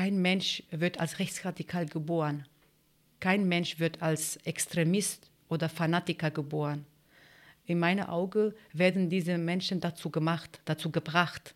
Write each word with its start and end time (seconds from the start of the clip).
kein 0.00 0.22
Mensch 0.22 0.62
wird 0.70 0.98
als 0.98 1.18
rechtsradikal 1.18 1.84
geboren. 1.84 2.46
Kein 3.20 3.46
Mensch 3.46 3.78
wird 3.80 4.00
als 4.00 4.38
Extremist 4.46 5.30
oder 5.50 5.68
Fanatiker 5.68 6.30
geboren. 6.30 6.86
In 7.66 7.78
meinen 7.78 8.06
Augen 8.06 8.54
werden 8.72 9.10
diese 9.10 9.36
Menschen 9.36 9.78
dazu 9.78 10.08
gemacht, 10.08 10.62
dazu 10.64 10.90
gebracht, 10.90 11.54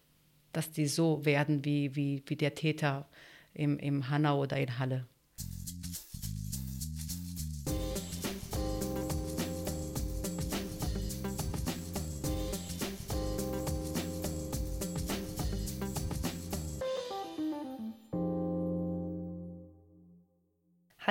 dass 0.53 0.71
die 0.71 0.87
so 0.87 1.25
werden 1.25 1.65
wie, 1.65 1.97
wie, 1.97 2.23
wie 2.27 2.37
der 2.37 2.55
Täter 2.55 3.09
im, 3.55 3.79
im 3.79 4.11
Hanau 4.11 4.43
oder 4.43 4.59
in 4.59 4.79
Halle. 4.79 5.07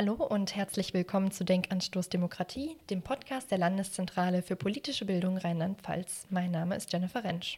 Hallo 0.06 0.16
und 0.16 0.54
herzlich 0.54 0.94
willkommen 0.94 1.32
zu 1.32 1.46
Denkanstoß 1.46 2.10
Demokratie, 2.10 2.76
dem 2.90 3.02
Podcast 3.02 3.52
der 3.52 3.58
Landeszentrale 3.58 4.42
für 4.42 4.58
politische 4.58 5.06
Bildung 5.06 5.38
Rheinland-Pfalz. 5.38 6.28
Mein 6.30 6.52
Name 6.52 6.76
ist 6.76 6.92
Jennifer 6.92 7.24
Rentsch. 7.24 7.58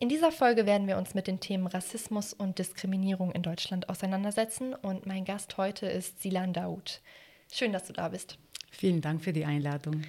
In 0.00 0.08
dieser 0.08 0.32
Folge 0.32 0.66
werden 0.66 0.88
wir 0.88 0.98
uns 0.98 1.14
mit 1.14 1.28
den 1.28 1.38
Themen 1.38 1.68
Rassismus 1.68 2.32
und 2.32 2.58
Diskriminierung 2.58 3.30
in 3.30 3.44
Deutschland 3.44 3.88
auseinandersetzen 3.88 4.74
und 4.74 5.06
mein 5.06 5.24
Gast 5.24 5.56
heute 5.56 5.86
ist 5.86 6.20
Silan 6.20 6.52
Daoud. 6.52 7.00
Schön, 7.52 7.72
dass 7.72 7.84
du 7.84 7.92
da 7.92 8.08
bist. 8.08 8.36
Vielen 8.72 9.00
Dank 9.00 9.22
für 9.22 9.32
die 9.32 9.44
Einladung. 9.44 10.02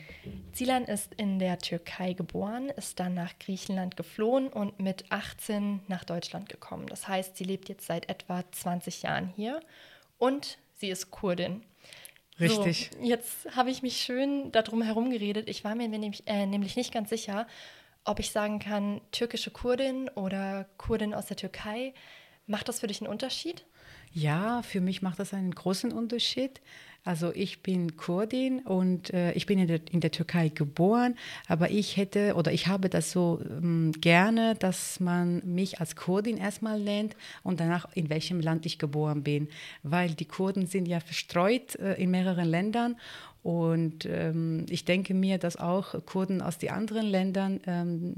Zilan 0.53 0.85
ist 0.85 1.13
in 1.17 1.37
der 1.37 1.59
Türkei 1.59 2.13
geboren, 2.13 2.69
ist 2.69 2.99
dann 2.99 3.13
nach 3.13 3.37
Griechenland 3.37 3.95
geflohen 3.95 4.47
und 4.47 4.79
mit 4.79 5.11
18 5.11 5.81
nach 5.87 6.03
Deutschland 6.03 6.49
gekommen. 6.49 6.87
Das 6.87 7.07
heißt, 7.07 7.37
sie 7.37 7.43
lebt 7.43 7.69
jetzt 7.69 7.85
seit 7.85 8.09
etwa 8.09 8.43
20 8.51 9.03
Jahren 9.03 9.27
hier 9.35 9.59
und 10.17 10.57
sie 10.81 10.89
ist 10.89 11.11
Kurdin. 11.11 11.63
Richtig. 12.39 12.89
So, 12.93 13.05
jetzt 13.05 13.55
habe 13.55 13.69
ich 13.69 13.81
mich 13.81 13.97
schön 13.97 14.51
darum 14.51 14.81
herum 14.81 15.11
geredet. 15.11 15.47
Ich 15.47 15.63
war 15.63 15.75
mir 15.75 15.87
nämlich, 15.87 16.23
äh, 16.25 16.45
nämlich 16.45 16.75
nicht 16.75 16.91
ganz 16.91 17.09
sicher, 17.09 17.47
ob 18.03 18.19
ich 18.19 18.31
sagen 18.31 18.59
kann, 18.59 18.99
türkische 19.11 19.51
Kurdin 19.51 20.09
oder 20.09 20.65
Kurdin 20.77 21.13
aus 21.13 21.27
der 21.27 21.37
Türkei. 21.37 21.93
Macht 22.47 22.67
das 22.67 22.79
für 22.79 22.87
dich 22.87 22.99
einen 22.99 23.11
Unterschied? 23.11 23.63
Ja, 24.11 24.63
für 24.63 24.81
mich 24.81 25.01
macht 25.01 25.19
das 25.19 25.33
einen 25.33 25.53
großen 25.53 25.93
Unterschied. 25.93 26.61
Also 27.03 27.31
ich 27.33 27.63
bin 27.63 27.97
Kurdin 27.97 28.59
und 28.59 29.11
äh, 29.11 29.31
ich 29.31 29.47
bin 29.47 29.57
in 29.57 29.67
der, 29.67 29.79
in 29.91 30.01
der, 30.01 30.11
Türkei 30.11 30.49
geboren, 30.49 31.15
aber 31.47 31.71
ich 31.71 31.97
hätte 31.97 32.35
oder 32.35 32.53
ich 32.53 32.67
habe 32.67 32.89
das 32.89 33.11
so 33.11 33.41
ähm, 33.49 33.91
gerne, 33.99 34.53
dass 34.53 34.99
man 34.99 35.41
mich 35.43 35.79
als 35.79 35.95
Kurdin 35.95 36.37
erstmal 36.37 36.79
nennt 36.79 37.15
und 37.41 37.59
danach 37.59 37.87
in 37.95 38.09
welchem 38.11 38.39
Land 38.39 38.67
ich 38.67 38.77
geboren 38.77 39.23
bin, 39.23 39.47
weil 39.81 40.11
die 40.11 40.25
Kurden 40.25 40.67
sind 40.67 40.87
ja 40.87 40.99
verstreut 40.99 41.75
äh, 41.77 41.95
in 41.95 42.11
mehreren 42.11 42.47
Ländern 42.47 42.95
und 43.41 44.05
ähm, 44.05 44.67
ich 44.69 44.85
denke 44.85 45.15
mir, 45.15 45.39
dass 45.39 45.57
auch 45.57 46.05
Kurden 46.05 46.43
aus 46.43 46.59
den 46.59 46.69
anderen 46.69 47.07
Ländern 47.07 47.59
ähm, 47.65 48.13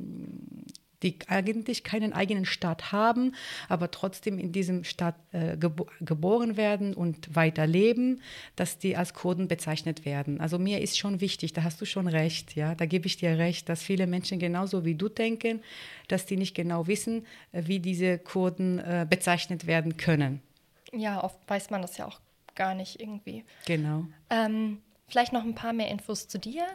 die 1.03 1.19
eigentlich 1.27 1.83
keinen 1.83 2.13
eigenen 2.13 2.45
Staat 2.45 2.91
haben, 2.91 3.35
aber 3.69 3.91
trotzdem 3.91 4.39
in 4.39 4.51
diesem 4.51 4.83
Staat 4.83 5.15
äh, 5.31 5.57
gebo 5.57 5.87
geboren 6.01 6.57
werden 6.57 6.93
und 6.93 7.35
weiterleben, 7.35 8.21
dass 8.55 8.77
die 8.77 8.95
als 8.95 9.13
Kurden 9.13 9.47
bezeichnet 9.47 10.05
werden. 10.05 10.39
Also 10.39 10.57
mir 10.57 10.81
ist 10.81 10.97
schon 10.97 11.21
wichtig, 11.21 11.53
da 11.53 11.63
hast 11.63 11.81
du 11.81 11.85
schon 11.85 12.07
recht, 12.07 12.55
ja, 12.55 12.75
da 12.75 12.85
gebe 12.85 13.07
ich 13.07 13.17
dir 13.17 13.37
recht, 13.37 13.69
dass 13.69 13.83
viele 13.83 14.07
Menschen 14.07 14.39
genauso 14.39 14.85
wie 14.85 14.95
du 14.95 15.09
denken, 15.09 15.61
dass 16.07 16.25
die 16.25 16.37
nicht 16.37 16.55
genau 16.55 16.87
wissen, 16.87 17.25
äh, 17.51 17.63
wie 17.65 17.79
diese 17.79 18.17
Kurden 18.17 18.79
äh, 18.79 19.05
bezeichnet 19.09 19.67
werden 19.67 19.97
können. 19.97 20.41
Ja, 20.91 21.23
oft 21.23 21.37
weiß 21.47 21.69
man 21.69 21.81
das 21.81 21.97
ja 21.97 22.07
auch 22.07 22.19
gar 22.55 22.75
nicht 22.75 23.01
irgendwie. 23.01 23.43
Genau. 23.65 24.05
Ähm, 24.29 24.79
vielleicht 25.07 25.33
noch 25.33 25.43
ein 25.43 25.55
paar 25.55 25.73
mehr 25.73 25.89
Infos 25.89 26.27
zu 26.27 26.37
dir. 26.37 26.65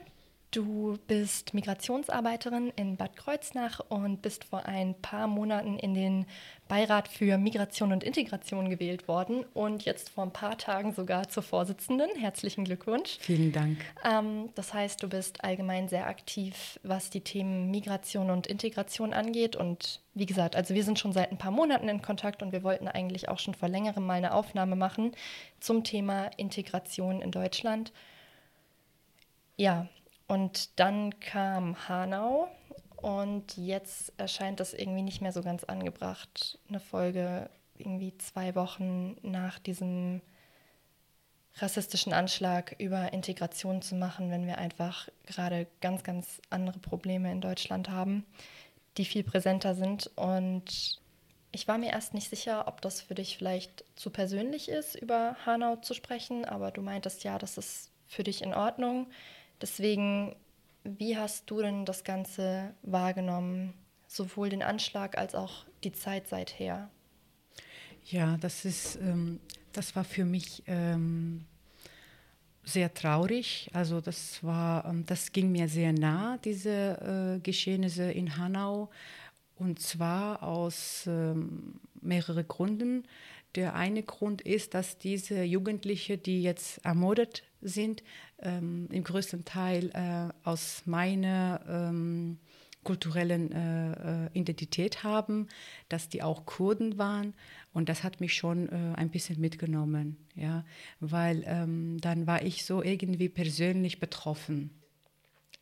Du 0.51 0.97
bist 1.07 1.53
Migrationsarbeiterin 1.53 2.73
in 2.75 2.97
Bad 2.97 3.17
Kreuznach 3.17 3.81
und 3.91 4.23
bist 4.23 4.45
vor 4.45 4.65
ein 4.65 4.95
paar 4.95 5.27
Monaten 5.27 5.79
in 5.79 5.93
den 5.93 6.25
Beirat 6.69 7.07
für 7.09 7.37
Migration 7.37 7.93
und 7.93 8.03
Integration 8.03 8.71
gewählt 8.71 9.09
worden 9.09 9.45
und 9.53 9.85
jetzt 9.85 10.09
vor 10.09 10.25
ein 10.25 10.33
paar 10.33 10.57
Tagen 10.57 10.95
sogar 10.95 11.29
zur 11.29 11.43
Vorsitzenden. 11.43 12.09
Herzlichen 12.17 12.65
Glückwunsch. 12.65 13.19
Vielen 13.21 13.53
Dank. 13.53 13.79
Ähm, 14.03 14.49
das 14.55 14.73
heißt, 14.73 15.03
du 15.03 15.11
bist 15.11 15.45
allgemein 15.45 15.89
sehr 15.89 16.07
aktiv, 16.07 16.81
was 16.83 17.11
die 17.11 17.21
Themen 17.21 17.71
Migration 17.71 18.31
und 18.31 18.47
Integration 18.47 19.13
angeht. 19.13 19.55
Und 19.55 20.01
wie 20.15 20.27
gesagt, 20.27 20.57
also 20.57 20.75
wir 20.75 20.83
sind 20.83 20.99
schon 20.99 21.13
seit 21.13 21.31
ein 21.31 21.39
paar 21.39 21.51
Monaten 21.51 21.91
in 21.91 22.01
Kontakt 22.01 22.43
und 22.43 22.53
wir 22.53 22.63
wollten 22.63 22.89
eigentlich 22.89 23.29
auch 23.29 23.39
schon 23.39 23.53
vor 23.53 23.69
längerem 23.69 24.07
mal 24.07 24.15
eine 24.15 24.33
Aufnahme 24.33 24.77
machen 24.77 25.13
zum 25.61 25.85
Thema 25.85 26.31
Integration 26.39 27.21
in 27.21 27.33
Deutschland. 27.33 27.93
Ja, 29.59 29.89
und 30.29 30.79
dann 30.79 31.19
kam 31.21 31.89
Hanau 31.89 32.49
und 32.97 33.57
jetzt 33.57 34.13
erscheint 34.19 34.61
das 34.61 34.75
irgendwie 34.75 35.03
nicht 35.03 35.21
mehr 35.21 35.33
so 35.33 35.43
ganz 35.43 35.65
angebracht, 35.65 36.59
eine 36.69 36.81
Folge 36.81 37.49
irgendwie 37.77 38.17
zwei 38.19 38.55
Wochen 38.55 39.17
nach 39.23 39.59
diesem 39.59 40.21
rassistischen 41.57 42.13
Anschlag 42.13 42.77
über 42.79 43.13
Integration 43.13 43.83
zu 43.83 43.95
machen, 43.95 44.31
wenn 44.31 44.47
wir 44.47 44.59
einfach 44.59 45.09
gerade 45.27 45.67
ganz, 45.81 46.03
ganz 46.05 46.41
andere 46.51 46.79
Probleme 46.79 47.33
in 47.33 47.41
Deutschland 47.41 47.89
haben, 47.89 48.25
die 48.97 49.05
viel 49.05 49.25
präsenter 49.25 49.75
sind. 49.75 50.11
Und 50.17 51.01
ich 51.53 51.67
war 51.67 51.79
mir 51.79 51.91
erst 51.91 52.15
nicht 52.15 52.31
sicher, 52.31 52.69
ob 52.69 52.81
das 52.81 53.01
für 53.01 53.15
dich 53.15 53.37
vielleicht 53.37 53.85
zu 53.97 54.11
persönlich 54.11 54.69
ist, 54.69 54.95
über 54.95 55.37
Hanau 55.47 55.77
zu 55.77 55.95
sprechen, 55.95 56.45
aber 56.45 56.71
du 56.71 56.83
meintest 56.83 57.25
ja, 57.25 57.39
das 57.39 57.59
ist 57.59 57.91
für 58.07 58.25
dich 58.25 58.43
in 58.43 58.55
Ordnung. 58.55 59.07
Deswegen, 59.61 60.37
wie 60.85 61.17
hast 61.17 61.51
du 61.51 61.61
denn 61.61 61.85
das 61.85 62.05
Ganze 62.05 62.75
wahrgenommen, 62.83 63.75
sowohl 64.07 64.49
den 64.49 64.63
Anschlag 64.63 65.19
als 65.19 65.35
auch 65.35 65.65
die 65.85 65.93
Zeit 65.93 66.29
seither? 66.29 66.91
Ja, 68.05 68.37
das 68.39 68.65
ist, 68.65 68.97
ähm, 68.97 69.41
das 69.73 69.95
war 69.95 70.05
für 70.05 70.25
mich 70.25 70.63
ähm, 70.67 71.45
sehr 72.65 72.93
traurig. 72.93 73.71
Also 73.73 74.01
das 74.01 74.43
war, 74.43 74.85
ähm, 74.87 75.05
das 75.07 75.33
ging 75.33 75.51
mir 75.51 75.69
sehr 75.69 75.93
nah, 75.93 76.39
diese 76.39 77.37
äh, 77.37 77.41
Geschehnisse 77.41 78.11
in 78.11 78.37
Hanau. 78.37 78.91
Und 79.57 79.81
zwar 79.81 80.43
aus 80.43 81.05
ähm, 81.07 81.81
mehreren 82.01 82.47
Gründen. 82.47 83.05
Der 83.55 83.75
eine 83.75 84.03
Grund 84.03 84.43
ist, 84.43 84.75
dass 84.75 84.99
diese 84.99 85.43
Jugendlichen, 85.43 86.23
die 86.23 86.43
jetzt 86.43 86.85
ermordet 86.85 87.43
sind, 87.61 88.03
ähm, 88.41 88.89
im 88.93 89.05
größten 89.05 89.45
Teil 89.45 89.91
äh, 89.95 90.33
aus 90.47 90.83
meiner 90.85 91.61
ähm, 91.69 92.39
kulturellen 92.85 93.53
äh, 93.53 94.27
äh, 94.27 94.31
Identität 94.33 95.03
haben, 95.03 95.49
dass 95.89 96.09
die 96.09 96.23
auch 96.23 96.47
Kurden 96.47 96.97
waren. 96.97 97.35
Und 97.73 97.89
das 97.89 98.05
hat 98.05 98.21
mich 98.21 98.35
schon 98.35 98.69
äh, 98.69 98.95
ein 98.97 99.11
bisschen 99.11 99.41
mitgenommen, 99.41 100.17
ja, 100.35 100.65
weil 101.01 101.45
ähm, 101.47 101.99
dann 102.01 102.27
war 102.27 102.43
ich 102.43 102.65
so 102.65 102.83
irgendwie 102.83 103.29
persönlich 103.29 104.01
betroffen. 104.01 104.78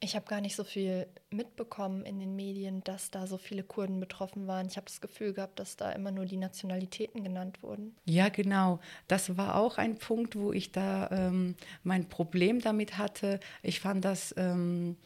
Ich 0.01 0.15
habe 0.15 0.27
gar 0.27 0.43
nicht 0.43 0.57
so 0.57 0.65
viel 0.65 1.07
mitbekommen 1.31 2.05
in 2.05 2.21
den 2.21 2.37
Medien, 2.37 2.85
dass 2.85 3.11
da 3.11 3.27
so 3.27 3.39
viele 3.39 3.63
Kurden 3.63 3.99
betroffen 3.99 4.47
waren. 4.47 4.67
Ich 4.67 4.77
habe 4.77 4.87
das 4.87 5.01
Gefühl 5.01 5.33
gehabt, 5.33 5.59
dass 5.59 5.77
da 5.77 5.91
immer 5.93 6.11
nur 6.11 6.27
die 6.27 6.37
Nationalitäten 6.37 7.25
genannt 7.25 7.63
wurden. 7.63 7.97
Ja, 8.05 8.29
genau. 8.29 8.79
Das 9.09 9.39
war 9.39 9.57
auch 9.57 9.79
ein 9.79 9.97
Punkt, 9.97 10.37
wo 10.37 10.53
ich 10.53 10.71
da 10.71 11.09
ähm, 11.11 11.55
mein 11.83 12.09
Problem 12.11 12.61
damit 12.61 12.99
hatte. 12.99 13.41
Ich 13.63 13.81
fand 13.81 14.05
das 14.05 14.35
ähm, 14.37 14.97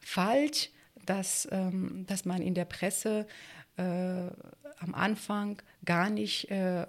falsch, 0.00 0.70
dass, 1.06 1.48
ähm, 1.52 2.04
dass 2.08 2.24
man 2.24 2.42
in 2.42 2.54
der 2.54 2.64
Presse 2.64 3.28
äh, 3.76 3.82
am 3.82 4.94
Anfang 4.94 5.62
gar 5.84 6.10
nicht 6.10 6.50
äh, 6.50 6.86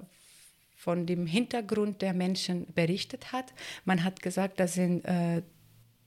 von 0.75 1.05
dem 1.05 1.27
Hintergrund 1.27 2.01
der 2.01 2.15
Menschen 2.15 2.65
berichtet 2.73 3.31
hat. 3.31 3.53
Man 3.85 4.03
hat 4.03 4.23
gesagt, 4.23 4.59
das 4.59 4.73
sind 4.73 5.05
äh, 5.05 5.43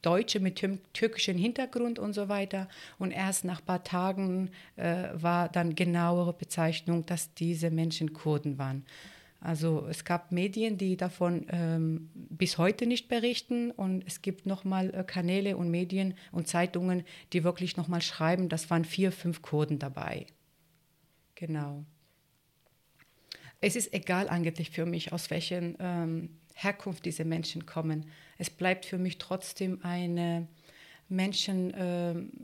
Deutsche 0.05 0.41
mit 0.41 0.63
türkischem 0.93 1.39
Hintergrund 1.39 1.99
und 1.99 2.13
so 2.13 2.29
weiter. 2.29 2.69
Und 2.99 3.11
erst 3.11 3.45
nach 3.45 3.61
ein 3.61 3.65
paar 3.67 3.85
Tagen 3.85 4.51
äh, 4.77 5.09
war 5.15 5.49
dann 5.49 5.75
genauere 5.75 6.33
Bezeichnung, 6.33 7.07
dass 7.07 7.35
diese 7.35 7.71
Menschen 7.71 8.13
Kurden 8.13 8.59
waren. 8.59 8.85
Also 9.45 9.87
es 9.91 10.07
gab 10.07 10.33
Medien, 10.33 10.79
die 10.79 10.97
davon 10.97 11.47
ähm, 11.51 12.11
bis 12.15 12.57
heute 12.57 12.87
nicht 12.87 13.09
berichten 13.09 13.71
und 13.71 14.03
es 14.07 14.23
gibt 14.23 14.47
nochmal 14.47 14.95
äh, 14.95 15.05
Kanäle 15.05 15.59
und 15.59 15.71
Medien 15.71 16.15
und 16.33 16.49
Zeitungen, 16.49 17.05
die 17.35 17.45
wirklich 17.45 17.77
nochmal 17.77 18.01
schreiben, 18.01 18.49
das 18.49 18.71
waren 18.71 18.87
vier, 18.87 19.13
fünf 19.13 19.43
Kurden 19.43 19.79
dabei. 19.79 20.25
Genau. 21.35 21.85
Es 23.61 23.77
ist 23.77 23.93
egal 23.93 24.31
eigentlich 24.31 24.71
für 24.71 24.87
mich, 24.87 25.13
aus 25.13 25.29
welchen 25.29 25.77
ähm, 25.79 26.31
Herkunft 26.55 27.05
diese 27.05 27.27
Menschen 27.27 27.67
kommen. 27.67 28.07
Es 28.39 28.51
bleibt 28.51 28.85
für 28.85 28.99
mich 28.99 29.19
trotzdem 29.19 29.81
eine 29.83 30.49
menschenverletzende 31.09 32.43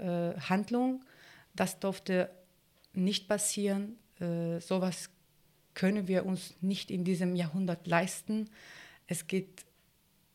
äh, 0.00 0.36
äh, 0.36 0.40
Handlung. 0.40 1.04
Das 1.54 1.80
durfte 1.80 2.30
nicht 2.92 3.28
passieren. 3.28 3.96
äh, 4.20 4.60
sowas 4.60 5.10
können 5.74 6.06
wir 6.06 6.26
uns 6.26 6.54
nicht 6.60 6.90
in 6.90 7.04
diesem 7.04 7.34
Jahrhundert 7.34 7.86
leisten. 7.86 8.50
Es 9.06 9.26
geht 9.26 9.64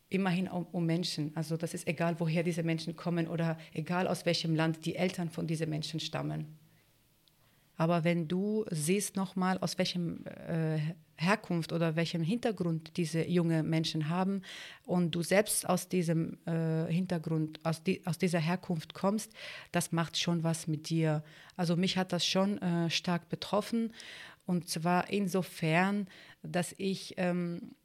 immerhin 0.09 0.47
um, 0.47 0.65
um, 0.71 0.85
Menschen. 0.85 1.31
Also 1.35 1.57
das 1.57 1.73
ist 1.73 1.87
egal, 1.87 2.19
woher 2.19 2.43
diese 2.43 2.63
Menschen 2.63 2.95
kommen 2.95 3.27
oder 3.27 3.57
egal 3.73 4.07
aus 4.07 4.25
welchem 4.25 4.55
Land 4.55 4.85
die 4.85 4.95
Eltern 4.95 5.29
von 5.29 5.47
diesen 5.47 5.69
Menschen 5.69 5.99
stammen. 5.99 6.57
Aber 7.77 8.03
wenn 8.03 8.27
du 8.27 8.65
siehst 8.71 9.15
nochmal, 9.15 9.59
aus 9.59 9.77
welchem 9.77 10.25
äh, 10.25 10.79
Herkunft 11.15 11.71
oder 11.71 11.95
welchem 11.95 12.21
Hintergrund 12.21 12.97
diese 12.97 13.27
jungen 13.27 13.69
Menschen 13.69 14.09
haben 14.09 14.41
und 14.83 15.11
du 15.11 15.23
selbst 15.23 15.67
aus 15.67 15.87
diesem 15.87 16.37
äh, 16.45 16.91
Hintergrund, 16.91 17.59
aus, 17.63 17.83
die, 17.83 18.05
aus 18.05 18.17
dieser 18.17 18.39
Herkunft 18.39 18.93
kommst, 18.93 19.31
das 19.71 19.91
macht 19.91 20.17
schon 20.17 20.43
was 20.43 20.67
mit 20.67 20.89
dir. 20.89 21.23
Also 21.55 21.75
mich 21.75 21.97
hat 21.97 22.13
das 22.13 22.25
schon 22.25 22.59
äh, 22.59 22.89
stark 22.89 23.29
betroffen 23.29 23.93
und 24.45 24.69
zwar 24.69 25.09
insofern, 25.09 26.07
dass 26.41 26.73
ich 26.77 27.15
ähm, 27.17 27.75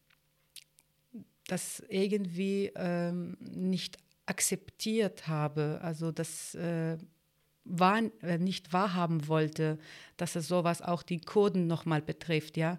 das 1.46 1.82
irgendwie 1.88 2.70
ähm, 2.76 3.36
nicht 3.40 3.98
akzeptiert 4.26 5.26
habe. 5.26 5.80
Also 5.82 6.12
das 6.12 6.54
äh, 6.54 6.96
wahr, 7.64 8.02
äh, 8.22 8.38
nicht 8.38 8.72
wahrhaben 8.72 9.28
wollte, 9.28 9.78
dass 10.16 10.36
es 10.36 10.48
sowas 10.48 10.82
auch 10.82 11.02
die 11.02 11.20
Kurden 11.20 11.66
nochmal 11.66 12.02
betrifft, 12.02 12.56
ja, 12.56 12.78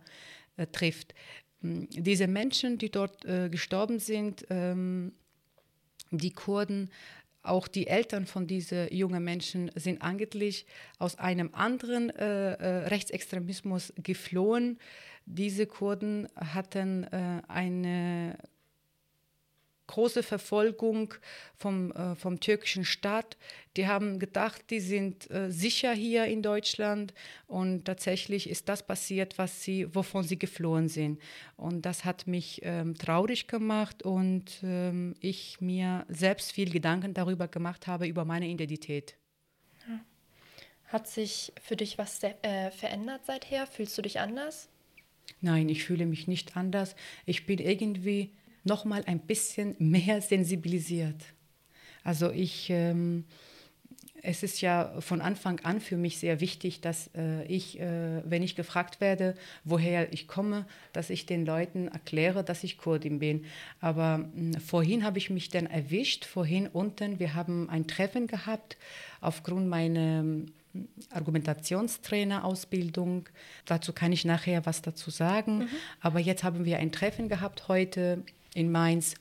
äh, 0.57 0.67
trifft. 0.67 1.13
Hm, 1.61 1.87
diese 1.89 2.27
Menschen, 2.27 2.77
die 2.77 2.91
dort 2.91 3.25
äh, 3.25 3.49
gestorben 3.49 3.99
sind, 3.99 4.45
ähm, 4.49 5.13
die 6.11 6.31
Kurden, 6.31 6.89
auch 7.43 7.67
die 7.67 7.87
Eltern 7.87 8.25
von 8.25 8.47
diesen 8.47 8.87
jungen 8.93 9.23
Menschen 9.23 9.69
sind 9.75 10.01
eigentlich 10.01 10.65
aus 10.97 11.19
einem 11.19 11.49
anderen 11.53 12.09
äh, 12.11 12.53
äh, 12.53 12.87
Rechtsextremismus 12.87 13.93
geflohen. 14.01 14.79
Diese 15.25 15.65
Kurden 15.67 16.29
hatten 16.35 17.03
äh, 17.03 17.41
eine 17.49 18.37
große 19.87 20.23
Verfolgung 20.23 21.13
vom, 21.55 21.91
äh, 21.91 22.15
vom 22.15 22.39
türkischen 22.39 22.85
Staat. 22.85 23.37
Die 23.75 23.87
haben 23.87 24.19
gedacht, 24.19 24.69
die 24.69 24.79
sind 24.79 25.29
äh, 25.31 25.51
sicher 25.51 25.93
hier 25.93 26.25
in 26.25 26.41
Deutschland 26.41 27.13
und 27.47 27.85
tatsächlich 27.85 28.49
ist 28.49 28.69
das 28.69 28.85
passiert, 28.85 29.37
was 29.37 29.63
sie, 29.63 29.93
wovon 29.93 30.23
sie 30.23 30.39
geflohen 30.39 30.89
sind. 30.89 31.19
Und 31.57 31.85
das 31.85 32.05
hat 32.05 32.27
mich 32.27 32.61
ähm, 32.63 32.95
traurig 32.95 33.47
gemacht 33.47 34.03
und 34.03 34.59
ähm, 34.63 35.15
ich 35.19 35.59
mir 35.61 36.05
selbst 36.09 36.51
viel 36.51 36.69
Gedanken 36.69 37.13
darüber 37.13 37.47
gemacht 37.47 37.87
habe, 37.87 38.07
über 38.07 38.25
meine 38.25 38.47
Identität. 38.47 39.15
Hat 40.93 41.07
sich 41.07 41.51
für 41.59 41.75
dich 41.75 41.97
was 41.97 42.21
äh, 42.21 42.69
verändert 42.69 43.25
seither? 43.25 43.65
Fühlst 43.65 43.97
du 43.97 44.03
dich 44.03 44.19
anders? 44.19 44.69
Nein, 45.41 45.67
ich 45.67 45.83
fühle 45.83 46.05
mich 46.05 46.27
nicht 46.27 46.55
anders. 46.55 46.95
Ich 47.25 47.47
bin 47.47 47.57
irgendwie 47.57 48.31
noch 48.63 48.85
mal 48.85 49.03
ein 49.05 49.19
bisschen 49.19 49.75
mehr 49.79 50.21
sensibilisiert. 50.21 51.21
Also 52.03 52.31
ich, 52.31 52.69
ähm, 52.69 53.25
es 54.21 54.41
ist 54.41 54.61
ja 54.61 54.93
von 54.99 55.21
Anfang 55.21 55.59
an 55.61 55.81
für 55.81 55.97
mich 55.97 56.17
sehr 56.17 56.39
wichtig, 56.39 56.81
dass 56.81 57.09
äh, 57.15 57.43
ich, 57.45 57.79
äh, 57.79 58.21
wenn 58.25 58.41
ich 58.41 58.55
gefragt 58.55 59.01
werde, 59.01 59.35
woher 59.63 60.11
ich 60.13 60.27
komme, 60.27 60.65
dass 60.93 61.09
ich 61.09 61.25
den 61.25 61.45
Leuten 61.45 61.89
erkläre, 61.89 62.43
dass 62.43 62.63
ich 62.63 62.77
Kurdin 62.77 63.19
bin. 63.19 63.45
Aber 63.81 64.29
äh, 64.35 64.59
vorhin 64.59 65.03
habe 65.03 65.17
ich 65.17 65.29
mich 65.29 65.49
dann 65.49 65.65
erwischt, 65.65 66.25
vorhin 66.25 66.67
unten, 66.67 67.19
wir 67.19 67.35
haben 67.35 67.69
ein 67.69 67.87
Treffen 67.87 68.27
gehabt 68.27 68.77
aufgrund 69.19 69.67
meiner 69.67 70.23
Argumentationstrainer-Ausbildung. 71.11 73.29
Dazu 73.65 73.93
kann 73.93 74.11
ich 74.11 74.25
nachher 74.25 74.65
was 74.65 74.81
dazu 74.81 75.11
sagen. 75.11 75.59
Mhm. 75.59 75.67
Aber 76.01 76.19
jetzt 76.19 76.43
haben 76.43 76.65
wir 76.65 76.79
ein 76.79 76.91
Treffen 76.91 77.29
gehabt 77.29 77.67
heute 77.67 78.23
in 78.53 78.71
Mainz. 78.71 79.15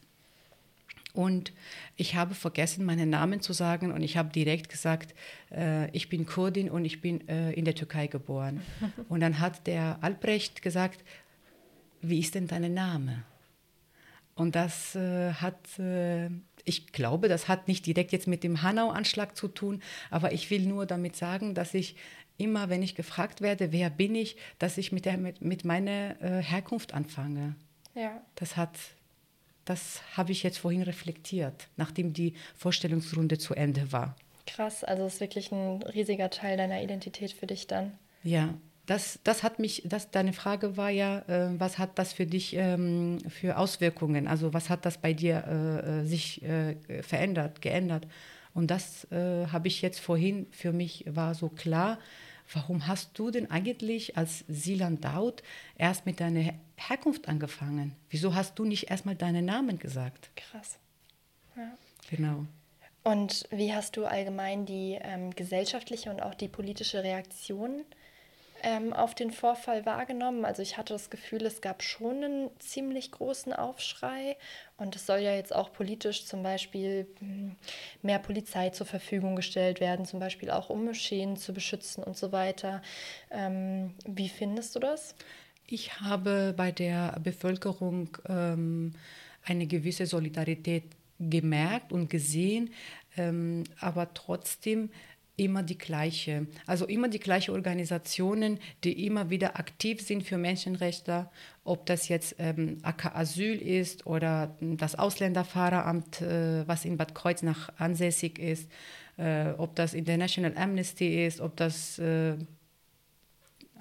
Und 1.15 1.53
ich 1.97 2.15
habe 2.15 2.35
vergessen, 2.35 2.87
meinen 2.87 3.11
Namen 3.11 3.43
zu 3.43 3.53
sagen 3.53 3.93
und 3.93 4.03
ich 4.03 4.17
habe 4.17 4.31
direkt 4.31 4.71
gesagt, 4.71 5.15
äh, 5.51 5.91
ich 5.91 6.09
bin 6.09 6.25
Kurdin 6.25 6.71
und 6.71 6.87
ich 6.87 7.03
bin 7.03 7.29
äh, 7.29 7.53
in 7.53 7.67
der 7.67 7.75
Türkei 7.75 8.07
geboren. 8.07 8.63
Und 9.11 9.21
dann 9.21 9.39
hat 9.39 9.67
der 9.67 9.99
Albrecht 10.01 10.63
gesagt, 10.63 11.05
wie 12.01 12.19
ist 12.19 12.35
denn 12.35 12.47
dein 12.47 12.73
Name? 12.73 13.25
Und 14.35 14.57
das 14.57 14.97
äh, 14.97 15.35
hat, 15.35 15.79
äh, 15.79 16.31
ich 16.65 16.93
glaube, 16.93 17.29
das 17.29 17.47
hat 17.49 17.69
nicht 17.69 17.85
direkt 17.85 18.13
jetzt 18.13 18.27
mit 18.27 18.43
dem 18.43 18.63
Hanau-Anschlag 18.63 19.37
zu 19.37 19.49
tun, 19.49 19.83
aber 20.11 20.33
ich 20.33 20.51
will 20.51 20.63
nur 20.63 20.87
damit 20.87 21.17
sagen, 21.17 21.55
dass 21.55 21.75
ich 21.75 21.97
immer, 22.39 22.71
wenn 22.71 22.83
ich 22.83 22.95
gefragt 22.95 23.43
werde, 23.43 23.73
wer 23.73 23.91
bin 23.91 24.15
ich, 24.15 24.37
dass 24.59 24.79
ich 24.79 24.91
mit, 24.91 25.05
der, 25.05 25.19
mit, 25.19 25.43
mit 25.43 25.67
meiner 25.67 26.21
äh, 26.23 26.43
Herkunft 26.43 26.95
anfange. 26.95 27.55
Ja. 27.95 28.23
Das 28.37 28.57
hat 28.57 28.79
das 29.65 30.03
habe 30.17 30.33
ich 30.33 30.43
jetzt 30.43 30.59
vorhin 30.59 30.83
reflektiert, 30.83 31.69
nachdem 31.77 32.13
die 32.13 32.35
Vorstellungsrunde 32.57 33.39
zu 33.39 33.55
Ende 33.55 33.93
war. 33.93 34.17
Krass, 34.47 34.83
also 34.85 35.07
ist 35.07 35.21
wirklich 35.21 35.53
ein 35.53 35.83
riesiger 35.83 36.31
Teil 36.31 36.57
deiner 36.57 36.83
Identität 36.83 37.33
für 37.33 37.47
dich 37.47 37.67
dann. 37.67 37.93
Ja, 38.25 38.55
das, 38.87 39.21
das 39.23 39.43
hat 39.43 39.59
mich, 39.59 39.83
das, 39.85 40.11
deine 40.11 40.33
Frage 40.33 40.77
war 40.77 40.91
ja, 40.91 41.21
äh, 41.29 41.59
was 41.59 41.79
hat 41.79 41.99
das 41.99 42.13
für 42.13 42.27
dich 42.27 42.55
ähm, 42.57 43.19
für 43.29 43.57
Auswirkungen? 43.57 44.27
Also 44.27 44.53
was 44.53 44.71
hat 44.71 44.85
das 44.85 44.99
bei 44.99 45.13
dir 45.13 45.45
äh, 45.47 46.01
äh 46.01 46.05
sich 46.05 46.43
äh, 46.43 47.03
verändert, 47.03 47.63
geändert? 47.63 48.07
Und 48.55 48.71
das 48.71 49.11
äh, 49.13 49.47
habe 49.47 49.69
ich 49.69 49.83
jetzt 49.83 50.01
vorhin, 50.01 50.47
für 50.51 50.73
mich 50.73 51.05
war 51.09 51.35
so 51.35 51.49
klar, 51.49 51.99
warum 52.53 52.87
hast 52.87 53.19
du 53.19 53.31
denn 53.31 53.51
eigentlich 53.51 54.17
als 54.17 54.45
Silan 54.49 55.01
Daud 55.01 55.43
erst 55.79 56.05
mit 56.05 56.21
deiner 56.21 56.53
Herkunft 56.89 57.29
angefangen? 57.29 57.97
Wieso 58.11 58.35
hast 58.35 58.59
du 58.59 58.65
nicht 58.65 58.91
erstmal 58.91 59.15
deinen 59.15 59.45
Namen 59.45 59.79
gesagt? 59.79 60.31
Krass. 60.37 60.79
Ja. 61.57 61.73
Genau. 62.11 62.47
Und 63.05 63.47
wie 63.51 63.75
hast 63.75 63.97
du 63.97 64.05
allgemein 64.05 64.65
die 64.65 64.99
ähm, 65.03 65.31
gesellschaftliche 65.31 66.11
und 66.11 66.23
auch 66.23 66.35
die 66.35 66.49
politische 66.49 67.03
Reaktion 67.03 67.85
ähm, 68.63 68.93
auf 68.93 69.17
den 69.17 69.33
Vorfall 69.33 69.85
wahrgenommen? 69.85 70.45
Also 70.45 70.63
ich 70.63 70.77
hatte 70.77 70.93
das 70.93 71.11
Gefühl, 71.11 71.45
es 71.45 71.61
gab 71.61 71.83
schon 71.83 72.23
einen 72.23 72.51
ziemlich 72.61 73.11
großen 73.11 73.53
Aufschrei 73.53 74.37
und 74.77 74.95
es 74.95 75.05
soll 75.05 75.19
ja 75.19 75.35
jetzt 75.35 75.53
auch 75.53 75.73
politisch 75.73 76.27
zum 76.27 76.45
Beispiel 76.45 77.09
hm, 77.19 77.57
mehr 78.03 78.21
Polizei 78.21 78.71
zur 78.71 78.87
Verfügung 78.87 79.35
gestellt 79.35 79.81
werden, 79.81 80.07
zum 80.07 80.21
Beispiel 80.21 80.51
auch 80.51 80.71
um 80.71 80.85
Moscheen 80.85 81.37
zu 81.37 81.53
beschützen 81.53 82.05
und 82.05 82.17
so 82.17 82.31
weiter. 82.31 82.83
Ähm, 83.33 83.97
wie 84.07 84.29
findest 84.29 84.77
du 84.77 84.79
das? 84.79 85.17
Ich 85.75 86.03
habe 86.03 86.53
bei 86.55 86.71
der 86.71 87.19
Bevölkerung 87.25 88.19
ähm, 88.29 88.93
eine 89.43 89.67
gewisse 89.67 90.05
Solidarität 90.05 90.85
gemerkt 91.19 91.93
und 91.93 92.11
gesehen, 92.11 92.69
ähm, 93.17 93.65
aber 93.81 94.13
trotzdem 94.13 94.91
immer 95.37 95.63
die 95.63 95.79
gleiche. 95.79 96.47
Also 96.67 96.85
immer 96.85 97.09
die 97.09 97.21
gleichen 97.21 97.55
Organisationen, 97.55 98.59
die 98.85 99.07
immer 99.07 99.31
wieder 99.31 99.59
aktiv 99.59 100.03
sind 100.03 100.25
für 100.25 100.37
Menschenrechte, 100.37 101.31
ob 101.65 101.87
das 101.87 102.09
jetzt 102.09 102.35
ähm, 102.39 102.77
AK 102.83 103.17
Asyl 103.17 103.57
ist 103.57 104.07
oder 104.07 104.55
das 104.61 104.95
Ausländerfahreramt, 104.95 106.21
äh, 106.21 106.69
was 106.69 106.85
in 106.85 106.99
Bad 106.99 107.15
Kreuznach 107.15 107.71
ansässig 107.79 108.39
ist, 108.39 108.71
äh, 109.17 109.53
ob 109.57 109.75
das 109.75 109.95
International 109.95 110.55
Amnesty 110.55 111.25
ist, 111.25 111.41
ob 111.41 111.57
das 111.57 111.99
äh, 111.99 112.37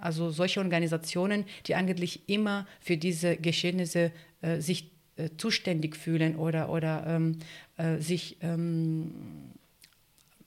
also 0.01 0.29
solche 0.31 0.59
Organisationen, 0.59 1.45
die 1.67 1.75
eigentlich 1.75 2.27
immer 2.27 2.67
für 2.79 2.97
diese 2.97 3.37
Geschehnisse 3.37 4.11
äh, 4.41 4.59
sich 4.59 4.91
äh, 5.15 5.29
zuständig 5.37 5.95
fühlen 5.95 6.35
oder, 6.35 6.69
oder 6.69 7.05
ähm, 7.07 7.39
äh, 7.77 7.97
sich 7.97 8.37
ähm, 8.41 9.11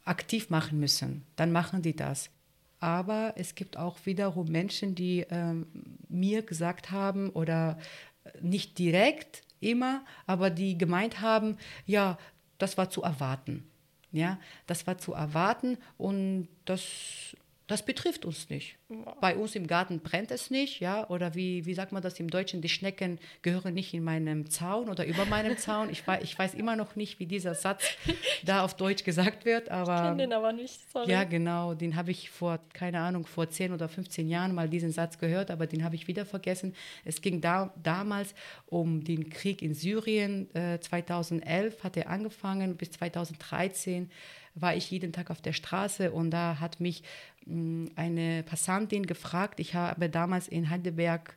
aktiv 0.04 0.50
machen 0.50 0.80
müssen, 0.80 1.24
dann 1.36 1.52
machen 1.52 1.82
die 1.82 1.96
das. 1.96 2.30
Aber 2.80 3.34
es 3.36 3.54
gibt 3.54 3.76
auch 3.76 3.96
wiederum 4.04 4.48
Menschen, 4.48 4.94
die 4.94 5.24
ähm, 5.30 5.66
mir 6.08 6.42
gesagt 6.42 6.90
haben 6.90 7.30
oder 7.30 7.78
nicht 8.40 8.78
direkt 8.78 9.42
immer, 9.60 10.04
aber 10.26 10.50
die 10.50 10.76
gemeint 10.76 11.20
haben, 11.20 11.56
ja, 11.86 12.18
das 12.58 12.76
war 12.76 12.90
zu 12.90 13.02
erwarten. 13.02 13.64
Ja, 14.12 14.38
das 14.66 14.86
war 14.86 14.96
zu 14.98 15.12
erwarten 15.12 15.76
und 15.98 16.48
das 16.66 17.36
das 17.74 17.84
betrifft 17.84 18.24
uns 18.24 18.50
nicht. 18.50 18.76
Bei 19.20 19.34
uns 19.34 19.56
im 19.56 19.66
Garten 19.66 19.98
brennt 19.98 20.30
es 20.30 20.48
nicht, 20.48 20.78
ja, 20.78 21.10
oder 21.10 21.34
wie, 21.34 21.66
wie 21.66 21.74
sagt 21.74 21.90
man 21.90 22.02
das 22.02 22.20
im 22.20 22.30
Deutschen, 22.30 22.60
die 22.60 22.68
Schnecken 22.68 23.18
gehören 23.42 23.74
nicht 23.74 23.92
in 23.94 24.04
meinem 24.04 24.48
Zaun 24.48 24.88
oder 24.88 25.04
über 25.04 25.24
meinem 25.24 25.58
Zaun. 25.58 25.90
Ich, 25.90 26.06
weiß, 26.06 26.22
ich 26.22 26.38
weiß 26.38 26.54
immer 26.54 26.76
noch 26.76 26.94
nicht, 26.94 27.18
wie 27.18 27.26
dieser 27.26 27.56
Satz 27.56 27.82
da 28.44 28.62
auf 28.62 28.76
Deutsch 28.76 29.02
gesagt 29.02 29.44
wird, 29.44 29.70
aber... 29.72 29.96
Ich 29.96 30.02
kenne 30.02 30.16
den 30.18 30.32
aber 30.32 30.52
nicht, 30.52 30.88
sorry. 30.92 31.10
Ja, 31.10 31.24
genau, 31.24 31.74
den 31.74 31.96
habe 31.96 32.12
ich 32.12 32.30
vor, 32.30 32.60
keine 32.74 33.00
Ahnung, 33.00 33.26
vor 33.26 33.50
10 33.50 33.72
oder 33.72 33.88
15 33.88 34.28
Jahren 34.28 34.54
mal 34.54 34.68
diesen 34.68 34.92
Satz 34.92 35.18
gehört, 35.18 35.50
aber 35.50 35.66
den 35.66 35.82
habe 35.82 35.96
ich 35.96 36.06
wieder 36.06 36.24
vergessen. 36.24 36.76
Es 37.04 37.22
ging 37.22 37.40
da, 37.40 37.74
damals 37.82 38.36
um 38.66 39.02
den 39.02 39.30
Krieg 39.30 39.62
in 39.62 39.74
Syrien. 39.74 40.48
Äh, 40.54 40.78
2011 40.78 41.82
hat 41.82 41.96
er 41.96 42.08
angefangen, 42.08 42.76
bis 42.76 42.92
2013 42.92 44.12
war 44.54 44.76
ich 44.76 44.90
jeden 44.90 45.12
Tag 45.12 45.30
auf 45.30 45.40
der 45.40 45.52
Straße 45.52 46.12
und 46.12 46.30
da 46.30 46.60
hat 46.60 46.80
mich 46.80 47.02
eine 47.46 48.42
Passantin 48.42 49.06
gefragt, 49.06 49.60
ich 49.60 49.74
habe 49.74 50.08
damals 50.08 50.48
in 50.48 50.70
Heidelberg 50.70 51.36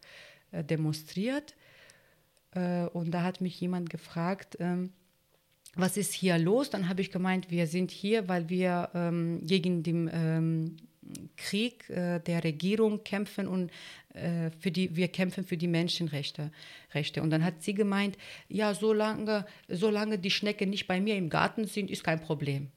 äh, 0.52 0.64
demonstriert 0.64 1.56
äh, 2.52 2.86
und 2.86 3.12
da 3.12 3.24
hat 3.24 3.42
mich 3.42 3.60
jemand 3.60 3.90
gefragt, 3.90 4.58
ähm, 4.60 4.92
was 5.76 5.98
ist 5.98 6.14
hier 6.14 6.38
los? 6.40 6.70
Dann 6.70 6.90
habe 6.90 7.02
ich 7.02 7.12
gemeint, 7.12 7.52
wir 7.52 7.68
sind 7.68 7.92
hier, 7.92 8.28
weil 8.28 8.50
wir 8.50 8.90
ähm, 8.96 9.42
gegen 9.46 9.84
den 9.84 10.10
ähm, 10.12 10.78
Krieg 11.36 11.90
äh, 11.90 12.20
der 12.20 12.44
Regierung 12.44 13.04
kämpfen 13.04 13.48
und 13.48 13.72
für 14.60 14.72
die, 14.72 14.96
wir 14.96 15.10
kämpfen 15.10 15.44
für 15.44 15.58
die 15.58 15.68
Menschenrechte. 15.68 16.50
Rechte. 16.96 17.22
Und 17.22 17.30
dann 17.30 17.44
hat 17.44 17.62
sie 17.62 17.76
gemeint, 17.76 18.18
ja, 18.50 18.74
solange, 18.74 19.46
solange 19.68 20.18
die 20.18 20.32
Schnecken 20.32 20.72
nicht 20.72 20.88
bei 20.88 21.00
mir 21.00 21.16
im 21.16 21.30
Garten 21.30 21.66
sind, 21.66 21.92
ist 21.92 22.04
kein 22.04 22.20
Problem. 22.20 22.72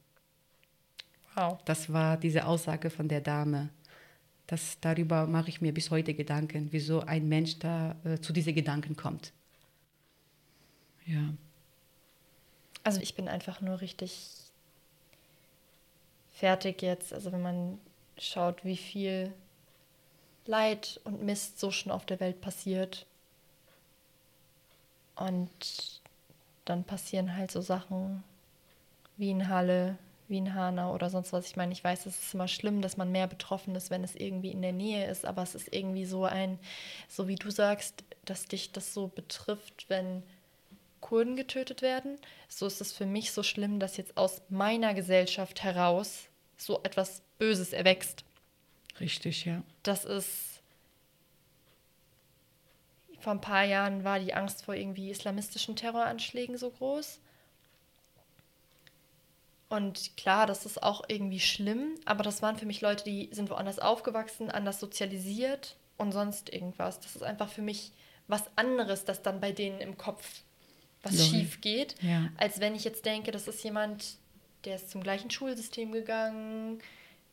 Wow. 1.35 1.59
Das 1.65 1.93
war 1.93 2.17
diese 2.17 2.47
Aussage 2.47 2.91
von 2.91 3.09
der 3.09 3.21
Dame. 3.21 3.71
Das, 4.47 4.79
darüber 4.81 5.27
mache 5.27 5.49
ich 5.49 5.61
mir 5.61 5.73
bis 5.73 5.91
heute 5.91 6.13
Gedanken, 6.15 6.69
wieso 6.73 7.01
ein 7.01 7.29
Mensch 7.29 7.59
da 7.61 7.95
äh, 8.05 8.19
zu 8.19 8.33
diesen 8.33 8.55
Gedanken 8.55 8.97
kommt. 8.97 9.33
Ja. 11.07 11.35
Also 12.83 13.01
ich 13.01 13.15
bin 13.15 13.29
einfach 13.29 13.61
nur 13.61 13.81
richtig 13.81 14.29
fertig 16.35 16.83
jetzt. 16.83 17.13
Also 17.13 17.31
wenn 17.31 17.43
man 17.43 17.79
schaut, 18.19 18.65
wie 18.65 18.77
viel 18.77 19.33
Leid 20.47 21.01
und 21.05 21.23
Mist 21.23 21.61
so 21.61 21.71
schon 21.71 21.93
auf 21.93 22.05
der 22.07 22.19
Welt 22.21 22.41
passiert. 22.41 23.07
Und 25.15 26.01
dann 26.65 26.85
passieren 26.85 27.37
halt 27.37 27.51
so 27.51 27.61
Sachen 27.61 28.25
wie 29.17 29.31
in 29.31 29.49
Halle, 29.49 29.99
wie 30.31 30.39
in 30.39 30.55
Hanau 30.55 30.95
oder 30.95 31.11
sonst 31.11 31.33
was. 31.33 31.47
Ich 31.47 31.57
meine, 31.57 31.73
ich 31.73 31.85
weiß, 31.85 32.07
es 32.07 32.23
ist 32.23 32.35
immer 32.35 32.49
schlimm, 32.49 32.81
dass 32.81 32.97
man 32.97 33.13
mehr 33.13 33.27
betroffen 33.27 33.75
ist, 33.75 33.91
wenn 33.91 34.05
es 34.05 34.15
irgendwie 34.15 34.53
in 34.53 34.63
der 34.63 34.73
Nähe 34.73 35.11
ist, 35.11 35.27
aber 35.27 35.43
es 35.43 35.55
ist 35.55 35.73
irgendwie 35.73 36.07
so 36.07 36.25
ein, 36.25 36.59
so 37.09 37.29
wie 37.29 37.35
du 37.35 37.51
sagst, 37.51 38.05
dass 38.25 38.47
dich 38.47 38.73
das 38.73 38.95
so 38.95 39.09
betrifft, 39.09 39.87
wenn 39.89 40.23
Kurden 41.01 41.37
getötet 41.37 41.83
werden. 41.83 42.19
So 42.49 42.67
ist 42.67 42.81
es 42.81 42.93
für 42.93 43.07
mich 43.07 43.33
so 43.33 43.43
schlimm, 43.43 43.81
dass 43.81 43.97
jetzt 43.97 44.17
aus 44.17 44.43
meiner 44.49 44.95
Gesellschaft 44.95 45.63
heraus 45.63 46.29
so 46.57 46.81
etwas 46.83 47.23
Böses 47.39 47.73
erwächst. 47.73 48.25
Richtig, 49.01 49.45
ja. 49.45 49.63
Das 49.83 50.05
ist. 50.05 50.63
Vor 53.19 53.33
ein 53.33 53.41
paar 53.41 53.65
Jahren 53.65 54.05
war 54.05 54.19
die 54.19 54.33
Angst 54.33 54.65
vor 54.65 54.75
irgendwie 54.75 55.11
islamistischen 55.11 55.77
Terroranschlägen 55.77 56.57
so 56.57 56.71
groß. 56.71 57.21
Und 59.71 60.17
klar, 60.17 60.47
das 60.47 60.67
ist 60.67 60.83
auch 60.83 61.05
irgendwie 61.07 61.39
schlimm, 61.39 61.95
aber 62.05 62.25
das 62.25 62.43
waren 62.43 62.57
für 62.57 62.67
mich 62.67 62.81
Leute, 62.81 63.05
die 63.05 63.29
sind 63.31 63.51
woanders 63.51 63.79
aufgewachsen, 63.79 64.51
anders 64.51 64.81
sozialisiert 64.81 65.77
und 65.97 66.11
sonst 66.11 66.53
irgendwas. 66.53 66.99
Das 66.99 67.15
ist 67.15 67.23
einfach 67.23 67.49
für 67.49 67.63
mich 67.63 67.93
was 68.27 68.43
anderes, 68.57 69.05
das 69.05 69.23
dann 69.23 69.41
bei 69.41 69.53
denen 69.53 69.81
im 69.81 69.97
Kopf 69.97 70.43
was 71.03 71.17
Lol. 71.17 71.27
schief 71.27 71.61
geht, 71.61 71.95
ja. 72.03 72.29
als 72.37 72.59
wenn 72.59 72.75
ich 72.75 72.83
jetzt 72.83 73.07
denke, 73.07 73.31
das 73.31 73.47
ist 73.47 73.63
jemand, 73.63 74.17
der 74.65 74.75
ist 74.75 74.91
zum 74.91 75.05
gleichen 75.05 75.31
Schulsystem 75.31 75.93
gegangen, 75.93 76.81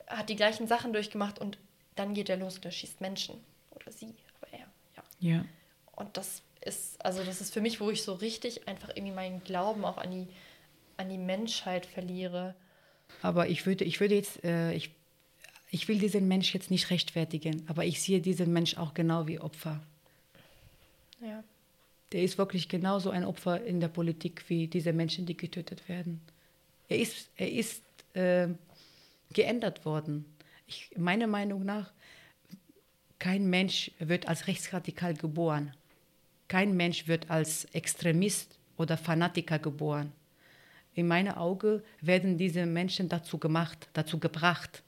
hat 0.05 0.29
die 0.29 0.35
gleichen 0.35 0.67
Sachen 0.67 0.93
durchgemacht 0.93 1.39
und 1.39 1.57
dann 1.95 2.13
geht 2.13 2.29
er 2.29 2.37
los 2.37 2.57
und 2.57 2.65
er 2.65 2.71
schießt 2.71 3.01
Menschen. 3.01 3.35
Oder 3.71 3.91
sie, 3.91 4.13
aber 4.39 4.53
er, 4.53 4.67
ja. 4.95 5.03
Ja. 5.37 5.45
Und 5.95 6.15
das 6.17 6.43
ist, 6.61 7.03
also 7.03 7.23
das 7.23 7.41
ist 7.41 7.51
für 7.51 7.61
mich, 7.61 7.81
wo 7.81 7.89
ich 7.89 8.03
so 8.03 8.13
richtig 8.13 8.67
einfach 8.67 8.89
irgendwie 8.89 9.13
meinen 9.13 9.43
Glauben 9.43 9.83
auch 9.83 9.97
an 9.97 10.11
die, 10.11 10.27
an 10.97 11.09
die 11.09 11.17
Menschheit 11.17 11.85
verliere. 11.85 12.55
Aber 13.21 13.47
ich 13.47 13.65
würde, 13.65 13.85
ich 13.85 13.99
würde 13.99 14.15
jetzt, 14.15 14.43
äh, 14.43 14.73
ich, 14.73 14.91
ich 15.71 15.87
will 15.87 15.99
diesen 15.99 16.27
Mensch 16.27 16.53
jetzt 16.53 16.71
nicht 16.71 16.89
rechtfertigen, 16.89 17.63
aber 17.67 17.85
ich 17.85 18.01
sehe 18.01 18.21
diesen 18.21 18.51
Mensch 18.51 18.77
auch 18.77 18.93
genau 18.93 19.27
wie 19.27 19.39
Opfer. 19.39 19.81
Ja 21.21 21.43
der 22.11 22.23
ist 22.23 22.37
wirklich 22.37 22.69
genauso 22.69 23.09
ein 23.09 23.25
Opfer 23.25 23.63
in 23.63 23.79
der 23.79 23.89
Politik 23.89 24.43
wie 24.47 24.67
diese 24.67 24.93
Menschen, 24.93 25.25
die 25.25 25.35
getötet 25.35 25.87
werden. 25.89 26.21
Er 26.87 26.99
ist, 26.99 27.29
er 27.35 27.51
ist 27.51 27.83
äh, 28.13 28.47
geändert 29.33 29.85
worden. 29.85 30.25
Ich, 30.67 30.91
meiner 30.95 31.27
Meinung 31.27 31.65
nach, 31.65 31.91
kein 33.19 33.49
Mensch 33.49 33.91
wird 33.99 34.27
als 34.27 34.47
rechtsradikal 34.47 35.15
geboren. 35.15 35.73
Kein 36.47 36.77
Mensch 36.77 37.07
wird 37.07 37.29
als 37.29 37.65
Extremist 37.65 38.57
oder 38.77 38.95
Fanatiker 38.95 39.59
geboren. 39.59 40.13
In 40.97 41.07
meinen 41.07 41.33
Augen 41.35 41.81
werden 42.01 42.37
diese 42.37 42.65
Menschen 42.65 43.07
dazu 43.07 43.37
gemacht, 43.37 43.87
dazu 43.93 44.19
gebracht, 44.19 44.83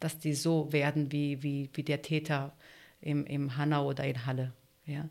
dass 0.00 0.18
die 0.18 0.34
so 0.34 0.72
werden 0.72 1.12
wie, 1.12 1.42
wie, 1.42 1.68
wie 1.74 1.82
der 1.82 2.02
Täter 2.02 2.52
im, 3.00 3.26
im 3.26 3.56
Hanau 3.56 3.88
oder 3.88 4.04
in 4.04 4.26
Halle. 4.26 4.52
Ja 4.86 5.08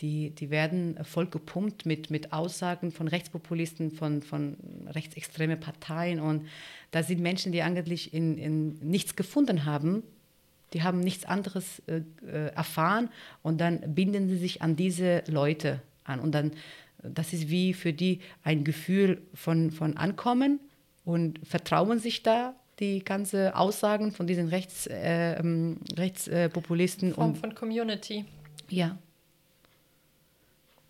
die, 0.00 0.30
die 0.30 0.50
werden 0.50 0.98
voll 1.04 1.26
gepumpt 1.26 1.86
mit, 1.86 2.10
mit 2.10 2.32
Aussagen 2.32 2.92
von 2.92 3.08
Rechtspopulisten, 3.08 3.90
von, 3.90 4.22
von 4.22 4.56
rechtsextremen 4.88 5.58
Parteien. 5.58 6.20
Und 6.20 6.48
da 6.90 7.02
sind 7.02 7.20
Menschen, 7.20 7.52
die 7.52 7.62
eigentlich 7.62 8.12
in, 8.12 8.36
in 8.36 8.78
nichts 8.80 9.16
gefunden 9.16 9.64
haben. 9.64 10.02
Die 10.72 10.82
haben 10.82 11.00
nichts 11.00 11.24
anderes 11.24 11.82
äh, 11.86 12.02
äh, 12.26 12.52
erfahren 12.54 13.08
und 13.42 13.60
dann 13.60 13.94
binden 13.94 14.28
sie 14.28 14.36
sich 14.36 14.62
an 14.62 14.76
diese 14.76 15.22
Leute 15.28 15.80
an. 16.04 16.20
Und 16.20 16.32
dann, 16.32 16.52
das 17.02 17.32
ist 17.32 17.48
wie 17.48 17.74
für 17.74 17.92
die 17.92 18.20
ein 18.42 18.64
Gefühl 18.64 19.22
von, 19.34 19.70
von 19.70 19.96
Ankommen 19.96 20.60
und 21.04 21.40
vertrauen 21.46 21.98
sich 21.98 22.22
da 22.22 22.54
die 22.78 23.02
ganzen 23.04 23.52
Aussagen 23.52 24.12
von 24.12 24.26
diesen 24.26 24.48
Rechts, 24.48 24.86
äh, 24.86 25.38
ähm, 25.38 25.78
Rechtspopulisten. 25.96 27.14
Form 27.14 27.30
und, 27.30 27.38
von 27.38 27.54
Community. 27.54 28.24
Ja, 28.68 28.98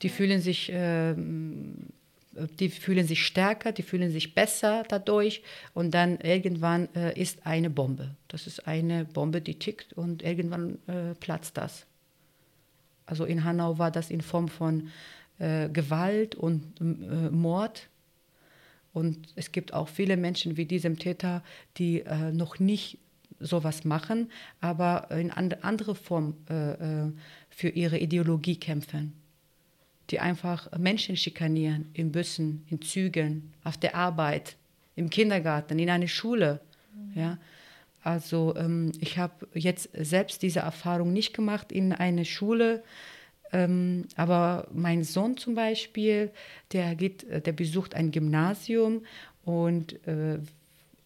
die 0.03 0.09
fühlen 0.09 0.41
sich, 0.41 0.71
äh, 0.73 1.15
die 1.15 2.69
fühlen 2.69 3.07
sich 3.07 3.25
stärker, 3.25 3.73
die 3.73 3.83
fühlen 3.83 4.11
sich 4.11 4.35
besser 4.35 4.85
dadurch 4.89 5.43
und 5.75 5.93
dann 5.93 6.19
irgendwann 6.21 6.89
äh, 6.95 7.19
ist 7.19 7.47
eine 7.47 7.71
Bombe. 7.71 8.15
Das 8.29 8.47
ist 8.47 8.67
eine 8.67 9.05
Bombe, 9.05 9.41
die 9.41 9.59
tickt 9.59 9.93
und 9.95 10.23
irgendwann 10.23 10.79
äh, 10.87 11.15
platzt 11.15 11.57
das. 11.57 11.87
Also 13.07 13.25
in 13.25 13.45
Hanau 13.45 13.79
war 13.79 13.91
das 13.91 14.11
in 14.11 14.21
Form 14.21 14.49
von 14.49 14.91
äh, 15.39 15.69
Gewalt 15.69 16.35
und 16.35 16.81
äh, 16.81 17.31
Mord. 17.31 17.89
Und 18.93 19.29
es 19.37 19.53
gibt 19.53 19.75
auch 19.75 19.89
viele 19.89 20.17
Menschen 20.17 20.57
wie 20.57 20.65
diesem 20.65 20.99
Täter, 20.99 21.43
die 21.77 22.01
äh, 22.01 22.33
noch 22.33 22.59
nicht 22.59 22.99
sowas 23.39 23.85
machen, 23.85 24.31
aber 24.61 25.11
in 25.11 25.31
and 25.31 25.63
andere 25.63 25.95
Form 25.95 26.37
für 27.51 27.69
ihre 27.69 27.99
Ideologie 27.99 28.57
kämpfen 28.57 29.13
die 30.11 30.21
einfach 30.21 30.71
Menschen 30.79 31.17
schikanieren, 31.17 31.91
in 31.93 32.13
Bussen, 32.13 32.65
in 32.71 32.81
Zügen, 32.81 33.53
auf 33.65 33.77
der 33.77 33.95
Arbeit, 33.95 34.57
im 34.95 35.11
Kindergarten, 35.11 35.79
in 35.79 35.91
einer 35.91 36.09
Schule. 36.09 36.61
Mhm. 36.95 37.21
Ja? 37.21 37.39
Also 38.03 38.55
ähm, 38.57 38.93
ich 39.01 39.19
habe 39.19 39.49
jetzt 39.55 39.91
selbst 39.93 40.43
diese 40.43 40.61
Erfahrung 40.61 41.13
nicht 41.13 41.35
gemacht 41.35 41.73
in 41.73 41.93
einer 41.93 42.25
Schule, 42.25 42.85
ähm, 43.53 44.07
aber 44.17 44.69
mein 44.73 45.05
Sohn 45.05 45.37
zum 45.37 45.55
Beispiel, 45.55 46.31
der, 46.73 46.95
geht, 46.95 47.27
der 47.47 47.53
besucht 47.53 47.95
ein 47.95 48.11
Gymnasium 48.11 49.05
und 49.45 50.07
äh, 50.07 50.39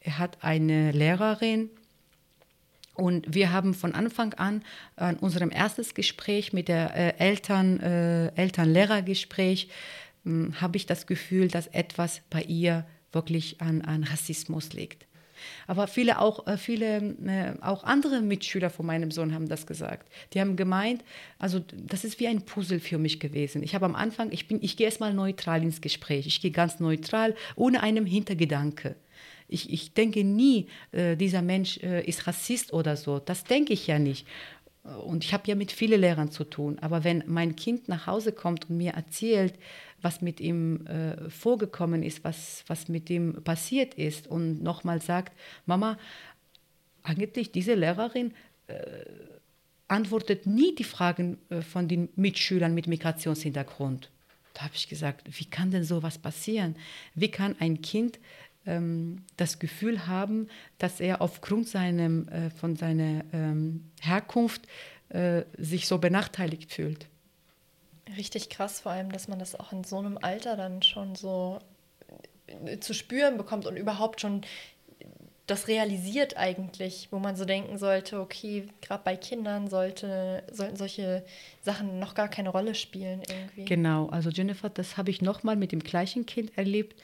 er 0.00 0.18
hat 0.18 0.38
eine 0.42 0.92
Lehrerin, 0.92 1.70
und 3.00 3.34
wir 3.34 3.50
haben 3.50 3.72
von 3.72 3.94
Anfang 3.94 4.34
an 4.34 4.62
an 4.96 5.16
unserem 5.16 5.50
ersten 5.50 5.86
Gespräch 5.94 6.52
mit 6.52 6.68
der 6.68 6.94
äh, 6.94 7.16
Eltern, 7.18 7.80
äh, 7.80 8.26
Eltern-Lehrer-Gespräch 8.34 9.70
äh, 10.26 10.30
habe 10.60 10.76
ich 10.76 10.84
das 10.84 11.06
Gefühl, 11.06 11.48
dass 11.48 11.66
etwas 11.68 12.20
bei 12.28 12.42
ihr 12.42 12.84
wirklich 13.12 13.60
an, 13.62 13.80
an 13.82 14.04
Rassismus 14.04 14.74
liegt. 14.74 15.06
Aber 15.66 15.86
viele 15.86 16.20
auch, 16.20 16.46
äh, 16.46 16.56
viele, 16.56 16.98
äh, 17.26 17.54
auch 17.60 17.84
andere 17.84 18.20
Mitschüler 18.20 18.70
von 18.70 18.86
meinem 18.86 19.10
Sohn 19.10 19.34
haben 19.34 19.48
das 19.48 19.66
gesagt. 19.66 20.10
Die 20.32 20.40
haben 20.40 20.56
gemeint, 20.56 21.04
also 21.38 21.60
das 21.76 22.04
ist 22.04 22.20
wie 22.20 22.28
ein 22.28 22.42
Puzzle 22.42 22.80
für 22.80 22.98
mich 22.98 23.20
gewesen. 23.20 23.62
Ich 23.62 23.74
habe 23.74 23.86
am 23.86 23.94
Anfang, 23.94 24.30
ich, 24.32 24.50
ich 24.50 24.76
gehe 24.76 24.86
erstmal 24.86 25.14
neutral 25.14 25.62
ins 25.62 25.80
Gespräch. 25.80 26.26
Ich 26.26 26.40
gehe 26.40 26.50
ganz 26.50 26.80
neutral, 26.80 27.34
ohne 27.56 27.82
einen 27.82 28.06
Hintergedanke. 28.06 28.96
Ich, 29.48 29.72
ich 29.72 29.94
denke 29.94 30.22
nie, 30.24 30.68
äh, 30.92 31.16
dieser 31.16 31.42
Mensch 31.42 31.76
ist 31.78 32.26
Rassist 32.26 32.72
oder 32.72 32.96
so. 32.96 33.18
Das 33.18 33.44
denke 33.44 33.72
ich 33.72 33.86
ja 33.86 33.98
nicht. 33.98 34.26
Und 34.82 35.24
ich 35.24 35.34
habe 35.34 35.46
ja 35.46 35.54
mit 35.54 35.72
vielen 35.72 36.00
Lehrern 36.00 36.30
zu 36.30 36.44
tun. 36.44 36.78
Aber 36.80 37.04
wenn 37.04 37.22
mein 37.26 37.54
Kind 37.54 37.88
nach 37.88 38.06
Hause 38.06 38.32
kommt 38.32 38.70
und 38.70 38.78
mir 38.78 38.92
erzählt, 38.92 39.54
was 40.02 40.20
mit 40.20 40.40
ihm 40.40 40.86
äh, 40.86 41.30
vorgekommen 41.30 42.02
ist, 42.02 42.24
was, 42.24 42.64
was 42.66 42.88
mit 42.88 43.10
ihm 43.10 43.42
passiert 43.44 43.94
ist 43.94 44.26
und 44.26 44.62
nochmal 44.62 45.00
sagt, 45.00 45.36
Mama, 45.66 45.98
eigentlich 47.02 47.52
diese 47.52 47.74
Lehrerin 47.74 48.32
äh, 48.66 48.74
antwortet 49.88 50.46
nie 50.46 50.74
die 50.74 50.84
Fragen 50.84 51.38
äh, 51.48 51.62
von 51.62 51.88
den 51.88 52.08
Mitschülern 52.16 52.74
mit 52.74 52.86
Migrationshintergrund. 52.86 54.10
Da 54.54 54.62
habe 54.62 54.74
ich 54.74 54.88
gesagt, 54.88 55.26
wie 55.38 55.44
kann 55.44 55.70
denn 55.70 55.84
sowas 55.84 56.18
passieren? 56.18 56.76
Wie 57.14 57.30
kann 57.30 57.56
ein 57.60 57.80
Kind 57.82 58.18
ähm, 58.66 59.24
das 59.36 59.58
Gefühl 59.58 60.06
haben, 60.06 60.48
dass 60.78 61.00
er 61.00 61.22
aufgrund 61.22 61.68
seinem, 61.68 62.28
äh, 62.28 62.50
von 62.50 62.76
seiner 62.76 63.24
ähm, 63.32 63.90
Herkunft 64.00 64.66
äh, 65.10 65.42
sich 65.58 65.86
so 65.86 65.98
benachteiligt 65.98 66.72
fühlt. 66.72 67.08
Richtig 68.16 68.48
krass, 68.50 68.80
vor 68.80 68.92
allem, 68.92 69.12
dass 69.12 69.28
man 69.28 69.38
das 69.38 69.58
auch 69.58 69.72
in 69.72 69.84
so 69.84 69.98
einem 69.98 70.18
Alter 70.20 70.56
dann 70.56 70.82
schon 70.82 71.14
so 71.14 71.58
äh, 72.46 72.78
zu 72.80 72.94
spüren 72.94 73.36
bekommt 73.36 73.66
und 73.66 73.76
überhaupt 73.76 74.20
schon 74.20 74.42
das 75.50 75.66
realisiert 75.66 76.36
eigentlich, 76.36 77.08
wo 77.10 77.18
man 77.18 77.34
so 77.34 77.44
denken 77.44 77.76
sollte, 77.76 78.20
okay, 78.20 78.68
gerade 78.82 79.02
bei 79.04 79.16
Kindern 79.16 79.68
sollte, 79.68 80.44
sollten 80.52 80.76
solche 80.76 81.24
Sachen 81.60 81.98
noch 81.98 82.14
gar 82.14 82.28
keine 82.28 82.50
Rolle 82.50 82.76
spielen 82.76 83.22
irgendwie. 83.28 83.64
Genau, 83.64 84.06
also 84.10 84.30
Jennifer, 84.30 84.70
das 84.70 84.96
habe 84.96 85.10
ich 85.10 85.22
nochmal 85.22 85.56
mit 85.56 85.72
dem 85.72 85.80
gleichen 85.80 86.24
Kind 86.24 86.56
erlebt. 86.56 87.02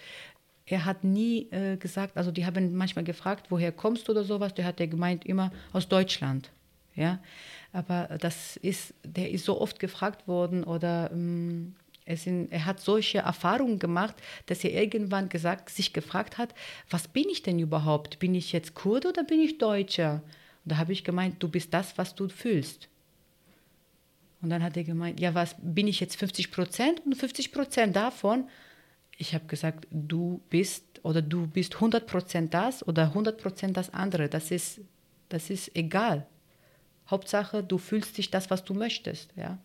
Er 0.64 0.84
hat 0.84 1.02
nie 1.02 1.50
äh, 1.50 1.76
gesagt, 1.76 2.16
also 2.16 2.30
die 2.30 2.46
haben 2.46 2.76
manchmal 2.76 3.04
gefragt, 3.04 3.46
woher 3.50 3.72
kommst 3.72 4.06
du 4.06 4.12
oder 4.12 4.22
sowas, 4.22 4.54
der 4.54 4.64
hat 4.64 4.78
ja 4.78 4.86
gemeint 4.86 5.26
immer 5.26 5.50
aus 5.72 5.88
Deutschland. 5.88 6.50
Ja, 6.94 7.18
aber 7.72 8.18
das 8.20 8.56
ist, 8.56 8.94
der 9.04 9.30
ist 9.30 9.44
so 9.44 9.60
oft 9.60 9.78
gefragt 9.78 10.28
worden 10.28 10.64
oder 10.64 11.10
ähm, 11.12 11.74
sind, 12.14 12.52
er 12.52 12.64
hat 12.64 12.80
solche 12.80 13.18
Erfahrungen 13.18 13.80
gemacht, 13.80 14.14
dass 14.46 14.62
er 14.62 14.70
irgendwann 14.70 15.28
gesagt, 15.28 15.70
sich 15.70 15.92
gefragt 15.92 16.38
hat, 16.38 16.54
was 16.88 17.08
bin 17.08 17.28
ich 17.28 17.42
denn 17.42 17.58
überhaupt? 17.58 18.20
Bin 18.20 18.34
ich 18.34 18.52
jetzt 18.52 18.74
Kurde 18.74 19.08
oder 19.08 19.24
bin 19.24 19.40
ich 19.40 19.58
Deutscher? 19.58 20.22
Und 20.64 20.72
da 20.72 20.76
habe 20.76 20.92
ich 20.92 21.02
gemeint, 21.02 21.42
du 21.42 21.48
bist 21.48 21.74
das, 21.74 21.98
was 21.98 22.14
du 22.14 22.28
fühlst. 22.28 22.88
Und 24.40 24.50
dann 24.50 24.62
hat 24.62 24.76
er 24.76 24.84
gemeint, 24.84 25.18
ja, 25.18 25.34
was 25.34 25.56
bin 25.60 25.88
ich 25.88 25.98
jetzt 25.98 26.16
50 26.16 26.52
Prozent 26.52 27.02
und 27.04 27.16
50 27.16 27.50
Prozent 27.50 27.96
davon? 27.96 28.48
Ich 29.18 29.34
habe 29.34 29.46
gesagt, 29.46 29.88
du 29.90 30.40
bist 30.50 30.84
oder 31.02 31.22
du 31.22 31.46
bist 31.46 31.76
100 31.76 32.06
Prozent 32.06 32.54
das 32.54 32.86
oder 32.86 33.04
100 33.04 33.40
Prozent 33.40 33.76
das 33.76 33.92
andere. 33.92 34.28
Das 34.28 34.50
ist, 34.50 34.80
das 35.28 35.50
ist 35.50 35.74
egal. 35.74 36.26
Hauptsache, 37.10 37.62
du 37.62 37.78
fühlst 37.78 38.18
dich 38.18 38.30
das, 38.30 38.50
was 38.50 38.64
du 38.64 38.74
möchtest. 38.74 39.30
Ja. 39.36 39.58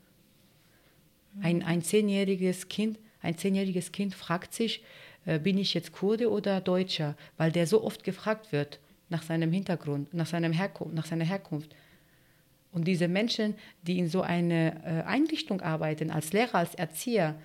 Ein, 1.42 1.64
ein 1.64 1.82
zehnjähriges 1.82 2.68
Kind, 2.68 3.00
ein 3.22 3.38
zehnjähriges 3.38 3.92
Kind 3.92 4.14
fragt 4.14 4.54
sich, 4.54 4.84
äh, 5.26 5.40
bin 5.40 5.58
ich 5.58 5.74
jetzt 5.74 5.92
Kurde 5.92 6.30
oder 6.30 6.62
Deutscher, 6.62 7.16
weil 7.38 7.52
der 7.52 7.68
so 7.68 7.84
oft 7.84 8.04
gefragt 8.04 8.52
wird 8.52 8.80
nach 9.10 9.24
seinem 9.24 9.52
Hintergrund, 9.52 10.14
nach, 10.14 10.26
seinem 10.26 10.52
Herkunft, 10.52 10.94
nach 10.94 11.06
seiner 11.06 11.26
Herkunft. 11.26 11.76
Und 12.72 12.88
diese 12.88 13.08
Menschen, 13.08 13.56
die 13.82 14.00
in 14.00 14.08
so 14.08 14.22
einer 14.22 14.86
äh, 14.86 15.04
Einrichtung 15.04 15.62
arbeiten, 15.62 16.10
als 16.10 16.32
Lehrer, 16.32 16.56
als 16.56 16.76
Erzieher, 16.76 17.36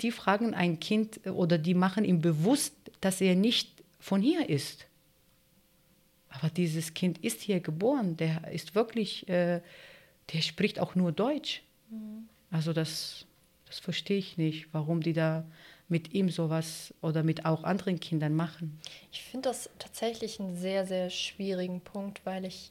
die 0.00 0.10
fragen 0.10 0.54
ein 0.54 0.80
Kind 0.80 1.26
oder 1.26 1.58
die 1.58 1.74
machen 1.74 2.04
ihm 2.04 2.20
bewusst, 2.20 2.74
dass 3.00 3.20
er 3.20 3.34
nicht 3.34 3.82
von 3.98 4.20
hier 4.20 4.48
ist. 4.48 4.86
Aber 6.38 6.50
dieses 6.50 6.94
Kind 6.94 7.18
ist 7.18 7.40
hier 7.40 7.60
geboren, 7.60 8.16
der 8.16 8.50
ist 8.52 8.74
wirklich, 8.74 9.28
äh, 9.28 9.60
der 10.32 10.40
spricht 10.42 10.80
auch 10.80 10.94
nur 10.94 11.12
Deutsch. 11.12 11.62
Mhm. 11.90 12.28
Also 12.50 12.72
das, 12.72 13.26
das 13.66 13.78
verstehe 13.78 14.18
ich 14.18 14.36
nicht, 14.36 14.68
warum 14.72 15.02
die 15.02 15.12
da 15.12 15.44
mit 15.88 16.14
ihm 16.14 16.28
sowas 16.30 16.92
oder 17.00 17.22
mit 17.22 17.44
auch 17.44 17.62
anderen 17.62 18.00
Kindern 18.00 18.34
machen. 18.34 18.80
Ich 19.12 19.22
finde 19.22 19.48
das 19.50 19.70
tatsächlich 19.78 20.40
einen 20.40 20.56
sehr, 20.56 20.86
sehr 20.86 21.10
schwierigen 21.10 21.80
Punkt, 21.80 22.20
weil 22.24 22.44
ich 22.44 22.70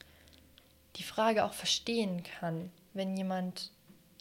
die 0.98 1.04
Frage 1.04 1.46
auch 1.46 1.54
verstehen 1.54 2.24
kann, 2.24 2.70
wenn 2.94 3.16
jemand 3.16 3.72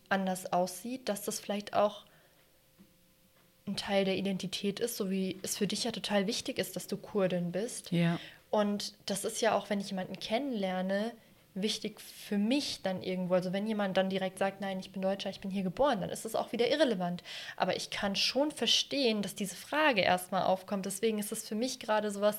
anders 0.08 0.52
aussieht, 0.52 1.08
dass 1.08 1.22
das 1.22 1.40
vielleicht 1.40 1.74
auch 1.74 2.04
ein 3.66 3.76
Teil 3.76 4.04
der 4.04 4.16
Identität 4.16 4.78
ist, 4.78 4.96
so 4.96 5.10
wie 5.10 5.38
es 5.42 5.56
für 5.56 5.66
dich 5.66 5.84
ja 5.84 5.90
total 5.90 6.26
wichtig 6.26 6.58
ist, 6.58 6.76
dass 6.76 6.86
du 6.86 6.96
Kurdin 6.96 7.50
bist. 7.50 7.90
Ja. 7.90 8.20
Und 8.54 8.92
das 9.06 9.25
ist 9.25 9.40
ja 9.40 9.56
auch, 9.56 9.68
wenn 9.68 9.80
ich 9.80 9.90
jemanden 9.90 10.16
kennenlerne, 10.20 11.11
wichtig 11.54 12.00
für 12.00 12.38
mich 12.38 12.82
dann 12.84 13.02
irgendwo. 13.02 13.34
Also 13.34 13.52
wenn 13.52 13.66
jemand 13.66 13.96
dann 13.96 14.11
direkt 14.11 14.38
sagt, 14.38 14.61
nein, 14.61 14.78
ich 14.78 14.92
bin 14.92 15.02
Deutscher, 15.02 15.28
ich 15.28 15.40
bin 15.40 15.50
hier 15.50 15.64
geboren, 15.64 16.00
dann 16.00 16.11
ist 16.11 16.25
das 16.25 16.37
auch 16.37 16.52
wieder 16.52 16.69
irrelevant. 16.69 17.25
Aber 17.56 17.75
ich 17.75 17.90
kann 17.90 18.14
schon 18.14 18.52
verstehen, 18.52 19.23
dass 19.23 19.34
diese 19.34 19.56
Frage 19.56 20.02
erstmal 20.02 20.45
aufkommt. 20.45 20.86
Deswegen 20.86 21.19
ist 21.19 21.32
es 21.32 21.49
für 21.49 21.56
mich 21.56 21.80
gerade 21.80 22.12
sowas, 22.12 22.38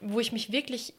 wo 0.00 0.18
ich 0.18 0.32
mich 0.32 0.50
wirklich 0.50 0.94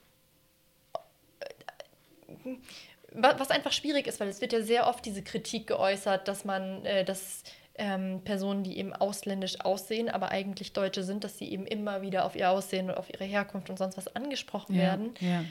was 3.11 3.51
einfach 3.51 3.73
schwierig 3.73 4.07
ist, 4.07 4.21
weil 4.21 4.29
es 4.29 4.39
wird 4.39 4.53
ja 4.53 4.61
sehr 4.61 4.87
oft 4.87 5.05
diese 5.05 5.23
Kritik 5.23 5.67
geäußert, 5.67 6.29
dass 6.29 6.45
man, 6.45 6.85
äh, 6.85 7.03
dass 7.03 7.43
ähm, 7.77 8.21
Personen, 8.23 8.63
die 8.63 8.77
eben 8.77 8.93
ausländisch 8.93 9.59
aussehen, 9.61 10.09
aber 10.09 10.29
eigentlich 10.31 10.73
Deutsche 10.73 11.03
sind, 11.03 11.23
dass 11.23 11.37
sie 11.37 11.51
eben 11.51 11.65
immer 11.65 12.01
wieder 12.01 12.25
auf 12.25 12.35
ihr 12.35 12.49
Aussehen 12.49 12.89
und 12.89 12.97
auf 12.97 13.09
ihre 13.09 13.25
Herkunft 13.25 13.69
und 13.69 13.77
sonst 13.77 13.97
was 13.97 14.15
angesprochen 14.15 14.75
ja, 14.75 14.81
werden. 14.83 15.13
Ja. 15.19 15.43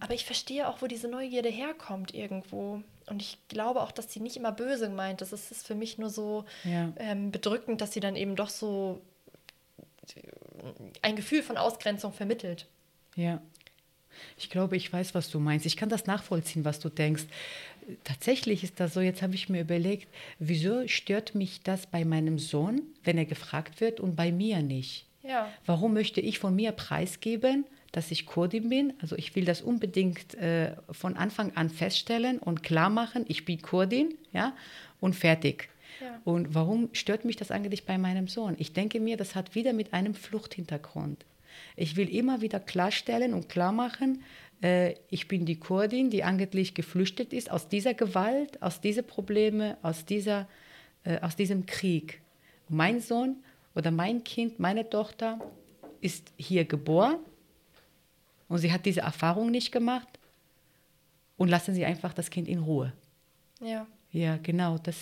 Aber 0.00 0.14
ich 0.14 0.24
verstehe 0.24 0.68
auch, 0.68 0.82
wo 0.82 0.86
diese 0.86 1.08
Neugierde 1.08 1.48
herkommt 1.48 2.14
irgendwo. 2.14 2.82
Und 3.06 3.22
ich 3.22 3.38
glaube 3.48 3.80
auch, 3.82 3.92
dass 3.92 4.12
sie 4.12 4.20
nicht 4.20 4.36
immer 4.36 4.52
böse 4.52 4.88
meint. 4.88 5.20
Das 5.20 5.32
ist, 5.32 5.50
ist 5.50 5.66
für 5.66 5.74
mich 5.74 5.98
nur 5.98 6.10
so 6.10 6.44
ja. 6.64 6.92
ähm, 6.96 7.30
bedrückend, 7.30 7.80
dass 7.80 7.92
sie 7.92 8.00
dann 8.00 8.16
eben 8.16 8.36
doch 8.36 8.48
so 8.48 9.00
ein 11.02 11.16
Gefühl 11.16 11.42
von 11.42 11.56
Ausgrenzung 11.56 12.12
vermittelt. 12.12 12.66
Ja. 13.16 13.40
Ich 14.36 14.50
glaube, 14.50 14.76
ich 14.76 14.92
weiß, 14.92 15.14
was 15.14 15.30
du 15.30 15.40
meinst. 15.40 15.66
Ich 15.66 15.76
kann 15.76 15.88
das 15.88 16.06
nachvollziehen, 16.06 16.64
was 16.64 16.80
du 16.80 16.88
denkst. 16.88 17.24
Tatsächlich 18.04 18.64
ist 18.64 18.80
das 18.80 18.94
so, 18.94 19.00
jetzt 19.00 19.22
habe 19.22 19.34
ich 19.34 19.48
mir 19.48 19.60
überlegt, 19.60 20.08
wieso 20.38 20.86
stört 20.88 21.34
mich 21.34 21.62
das 21.62 21.86
bei 21.86 22.04
meinem 22.04 22.38
Sohn, 22.38 22.82
wenn 23.02 23.18
er 23.18 23.26
gefragt 23.26 23.80
wird 23.80 24.00
und 24.00 24.16
bei 24.16 24.32
mir 24.32 24.62
nicht? 24.62 25.06
Ja. 25.22 25.50
Warum 25.66 25.94
möchte 25.94 26.20
ich 26.20 26.38
von 26.38 26.54
mir 26.54 26.72
preisgeben, 26.72 27.64
dass 27.94 28.10
ich 28.10 28.26
Kurdin 28.26 28.68
bin. 28.68 28.92
Also 29.00 29.16
ich 29.16 29.36
will 29.36 29.44
das 29.44 29.62
unbedingt 29.62 30.34
äh, 30.34 30.74
von 30.90 31.16
Anfang 31.16 31.52
an 31.54 31.70
feststellen 31.70 32.38
und 32.38 32.62
klar 32.62 32.90
machen, 32.90 33.24
ich 33.28 33.44
bin 33.44 33.62
Kurdin, 33.62 34.14
ja, 34.32 34.54
und 35.00 35.14
fertig. 35.14 35.68
Ja. 36.00 36.20
Und 36.24 36.54
warum 36.54 36.88
stört 36.92 37.24
mich 37.24 37.36
das 37.36 37.52
eigentlich 37.52 37.86
bei 37.86 37.96
meinem 37.96 38.26
Sohn? 38.26 38.56
Ich 38.58 38.72
denke 38.72 38.98
mir, 38.98 39.16
das 39.16 39.36
hat 39.36 39.54
wieder 39.54 39.72
mit 39.72 39.92
einem 39.92 40.14
Fluchthintergrund. 40.14 41.24
Ich 41.76 41.94
will 41.94 42.08
immer 42.08 42.40
wieder 42.40 42.58
klarstellen 42.58 43.32
und 43.32 43.48
klar 43.48 43.70
machen, 43.70 44.24
ich 45.10 45.28
bin 45.28 45.44
die 45.44 45.58
Kurdin, 45.58 46.08
die 46.08 46.24
eigentlich 46.24 46.74
geflüchtet 46.74 47.32
ist 47.32 47.50
aus 47.50 47.68
dieser 47.68 47.92
Gewalt, 47.92 48.62
aus 48.62 48.80
diesen 48.80 49.06
Problemen, 49.06 49.76
aus, 49.82 50.06
dieser, 50.06 50.48
äh, 51.04 51.20
aus 51.20 51.36
diesem 51.36 51.66
Krieg. 51.66 52.20
Mein 52.68 53.00
Sohn 53.00 53.36
oder 53.74 53.90
mein 53.90 54.24
Kind, 54.24 54.58
meine 54.58 54.88
Tochter 54.88 55.38
ist 56.00 56.32
hier 56.36 56.64
geboren 56.64 57.18
und 58.48 58.58
sie 58.58 58.72
hat 58.72 58.86
diese 58.86 59.00
Erfahrung 59.00 59.50
nicht 59.50 59.70
gemacht 59.70 60.08
und 61.36 61.48
lassen 61.48 61.74
Sie 61.74 61.84
einfach 61.84 62.14
das 62.14 62.30
Kind 62.30 62.48
in 62.48 62.60
Ruhe. 62.60 62.92
Ja. 63.60 63.86
Ja, 64.12 64.36
genau. 64.36 64.78
Das 64.78 64.96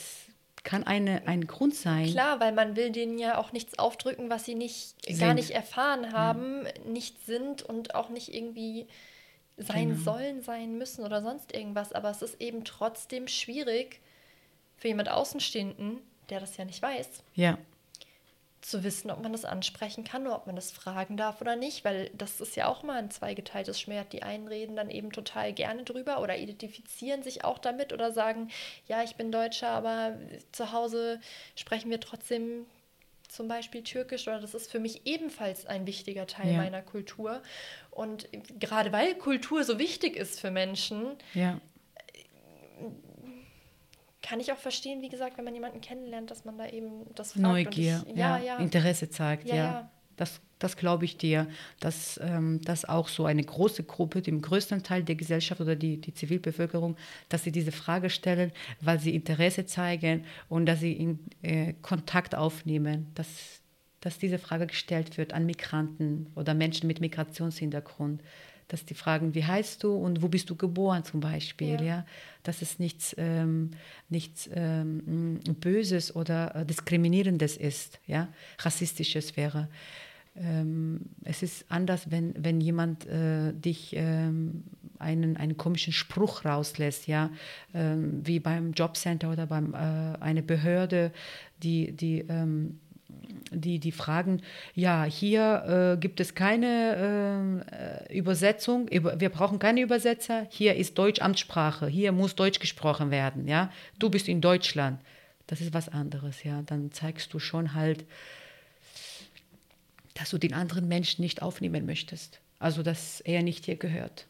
kann 0.64 0.84
eine, 0.84 1.26
ein 1.26 1.46
Grund 1.46 1.74
sein. 1.74 2.06
Klar, 2.06 2.40
weil 2.40 2.52
man 2.52 2.76
will 2.76 2.90
denen 2.90 3.18
ja 3.18 3.38
auch 3.38 3.52
nichts 3.52 3.78
aufdrücken, 3.78 4.30
was 4.30 4.44
sie 4.44 4.54
nicht 4.54 4.94
sind. 5.04 5.20
gar 5.20 5.34
nicht 5.34 5.50
erfahren 5.50 6.12
haben, 6.12 6.64
ja. 6.64 6.90
nicht 6.90 7.26
sind 7.26 7.62
und 7.62 7.94
auch 7.94 8.08
nicht 8.08 8.32
irgendwie 8.34 8.86
sein 9.56 9.90
genau. 9.90 10.02
sollen, 10.02 10.42
sein 10.42 10.78
müssen 10.78 11.04
oder 11.04 11.22
sonst 11.22 11.54
irgendwas. 11.54 11.92
Aber 11.92 12.10
es 12.10 12.22
ist 12.22 12.40
eben 12.40 12.64
trotzdem 12.64 13.28
schwierig 13.28 14.00
für 14.76 14.88
jemand 14.88 15.10
Außenstehenden, 15.10 15.98
der 16.30 16.40
das 16.40 16.56
ja 16.56 16.64
nicht 16.64 16.82
weiß. 16.82 17.22
Ja 17.34 17.58
zu 18.62 18.84
wissen, 18.84 19.10
ob 19.10 19.22
man 19.22 19.32
das 19.32 19.44
ansprechen 19.44 20.04
kann 20.04 20.26
oder 20.26 20.36
ob 20.36 20.46
man 20.46 20.56
das 20.56 20.70
fragen 20.70 21.16
darf 21.16 21.40
oder 21.40 21.56
nicht, 21.56 21.84
weil 21.84 22.10
das 22.14 22.40
ist 22.40 22.56
ja 22.56 22.68
auch 22.68 22.82
mal 22.84 22.98
ein 22.98 23.10
zweigeteiltes 23.10 23.80
Schwert. 23.80 24.12
Die 24.12 24.22
einen 24.22 24.46
reden 24.46 24.76
dann 24.76 24.88
eben 24.88 25.10
total 25.10 25.52
gerne 25.52 25.82
drüber 25.82 26.20
oder 26.20 26.38
identifizieren 26.38 27.22
sich 27.22 27.44
auch 27.44 27.58
damit 27.58 27.92
oder 27.92 28.12
sagen, 28.12 28.50
ja, 28.86 29.02
ich 29.02 29.16
bin 29.16 29.32
Deutscher, 29.32 29.68
aber 29.68 30.16
zu 30.52 30.72
Hause 30.72 31.20
sprechen 31.56 31.90
wir 31.90 32.00
trotzdem 32.00 32.66
zum 33.32 33.48
Beispiel 33.48 33.82
Türkisch 33.82 34.28
oder 34.28 34.40
das 34.40 34.54
ist 34.54 34.70
für 34.70 34.80
mich 34.80 35.06
ebenfalls 35.06 35.66
ein 35.66 35.86
wichtiger 35.86 36.26
Teil 36.26 36.52
ja. 36.52 36.58
meiner 36.58 36.82
Kultur. 36.82 37.42
Und 37.90 38.28
gerade 38.60 38.92
weil 38.92 39.14
Kultur 39.14 39.64
so 39.64 39.78
wichtig 39.78 40.16
ist 40.16 40.40
für 40.40 40.50
Menschen, 40.50 41.16
ja 41.34 41.60
kann 44.22 44.40
ich 44.40 44.52
auch 44.52 44.58
verstehen, 44.58 45.02
wie 45.02 45.08
gesagt, 45.08 45.36
wenn 45.36 45.44
man 45.44 45.54
jemanden 45.54 45.80
kennenlernt, 45.80 46.30
dass 46.30 46.44
man 46.44 46.56
da 46.56 46.66
eben 46.66 47.04
das 47.14 47.36
Neugier, 47.36 48.04
ich, 48.06 48.16
ja, 48.16 48.56
Interesse 48.58 49.10
zeigt, 49.10 49.48
ja. 49.48 49.56
ja. 49.56 49.90
Das, 50.16 50.40
das 50.62 50.76
glaube 50.76 51.04
ich 51.04 51.16
dir, 51.16 51.48
dass 51.80 52.20
ähm, 52.22 52.60
das 52.62 52.84
auch 52.84 53.08
so 53.08 53.24
eine 53.24 53.42
große 53.42 53.82
Gruppe, 53.84 54.22
dem 54.22 54.40
größten 54.40 54.82
Teil 54.82 55.02
der 55.02 55.16
Gesellschaft 55.16 55.60
oder 55.60 55.76
die, 55.76 56.00
die 56.00 56.14
Zivilbevölkerung, 56.14 56.96
dass 57.28 57.44
sie 57.44 57.52
diese 57.52 57.72
Frage 57.72 58.10
stellen, 58.10 58.52
weil 58.80 59.00
sie 59.00 59.14
Interesse 59.14 59.66
zeigen 59.66 60.24
und 60.48 60.66
dass 60.66 60.80
sie 60.80 60.92
in 60.92 61.18
äh, 61.42 61.74
Kontakt 61.82 62.34
aufnehmen, 62.34 63.08
dass, 63.14 63.28
dass 64.00 64.18
diese 64.18 64.38
Frage 64.38 64.66
gestellt 64.66 65.18
wird 65.18 65.32
an 65.32 65.46
Migranten 65.46 66.28
oder 66.34 66.54
Menschen 66.54 66.86
mit 66.86 67.00
Migrationshintergrund 67.00 68.22
dass 68.68 68.86
die 68.86 68.94
fragen, 68.94 69.34
wie 69.34 69.44
heißt 69.44 69.82
du 69.82 69.94
und 69.94 70.22
wo 70.22 70.28
bist 70.28 70.48
du 70.48 70.56
geboren 70.56 71.04
zum 71.04 71.20
Beispiel, 71.20 71.74
ja, 71.74 71.84
ja? 71.84 72.06
dass 72.42 72.62
es 72.62 72.78
nichts, 72.78 73.14
ähm, 73.18 73.72
nichts 74.08 74.48
ähm, 74.54 75.40
Böses 75.60 76.16
oder 76.16 76.56
äh, 76.56 76.64
Diskriminierendes 76.64 77.58
ist, 77.58 78.00
ja, 78.06 78.28
Rassistisches 78.60 79.36
wäre. 79.36 79.68
Ähm, 80.36 81.00
es 81.24 81.42
ist 81.42 81.66
anders, 81.68 82.10
wenn, 82.10 82.34
wenn 82.38 82.60
jemand 82.60 83.06
äh, 83.06 83.52
dich 83.52 83.94
ähm, 83.96 84.64
einen, 84.98 85.36
einen 85.36 85.56
komischen 85.56 85.92
Spruch 85.92 86.44
rauslässt, 86.44 87.06
ja, 87.06 87.30
ähm, 87.74 88.20
wie 88.24 88.40
beim 88.40 88.72
Jobcenter 88.72 89.30
oder 89.30 89.46
beim 89.46 89.74
äh, 89.74 90.18
eine 90.20 90.42
Behörde, 90.42 91.12
die, 91.62 91.92
die 91.92 92.20
ähm, 92.28 92.78
die, 93.50 93.78
die 93.78 93.92
fragen, 93.92 94.40
ja, 94.74 95.04
hier 95.04 95.94
äh, 95.94 96.00
gibt 96.00 96.20
es 96.20 96.34
keine 96.34 98.06
äh, 98.08 98.16
Übersetzung, 98.16 98.88
wir 98.90 99.28
brauchen 99.28 99.58
keine 99.58 99.82
Übersetzer, 99.82 100.46
hier 100.48 100.76
ist 100.76 100.96
Deutsch 100.96 101.20
Amtssprache, 101.20 101.86
hier 101.86 102.12
muss 102.12 102.34
Deutsch 102.34 102.60
gesprochen 102.60 103.10
werden, 103.10 103.46
ja, 103.46 103.70
du 103.98 104.10
bist 104.10 104.28
in 104.28 104.40
Deutschland. 104.40 105.00
Das 105.48 105.60
ist 105.60 105.74
was 105.74 105.88
anderes, 105.88 106.44
ja, 106.44 106.62
dann 106.62 106.92
zeigst 106.92 107.34
du 107.34 107.38
schon 107.38 107.74
halt, 107.74 108.06
dass 110.14 110.30
du 110.30 110.38
den 110.38 110.54
anderen 110.54 110.88
Menschen 110.88 111.22
nicht 111.22 111.42
aufnehmen 111.42 111.86
möchtest. 111.86 112.40
Also, 112.58 112.82
dass 112.82 113.20
er 113.20 113.42
nicht 113.42 113.64
hier 113.64 113.76
gehört. 113.76 114.26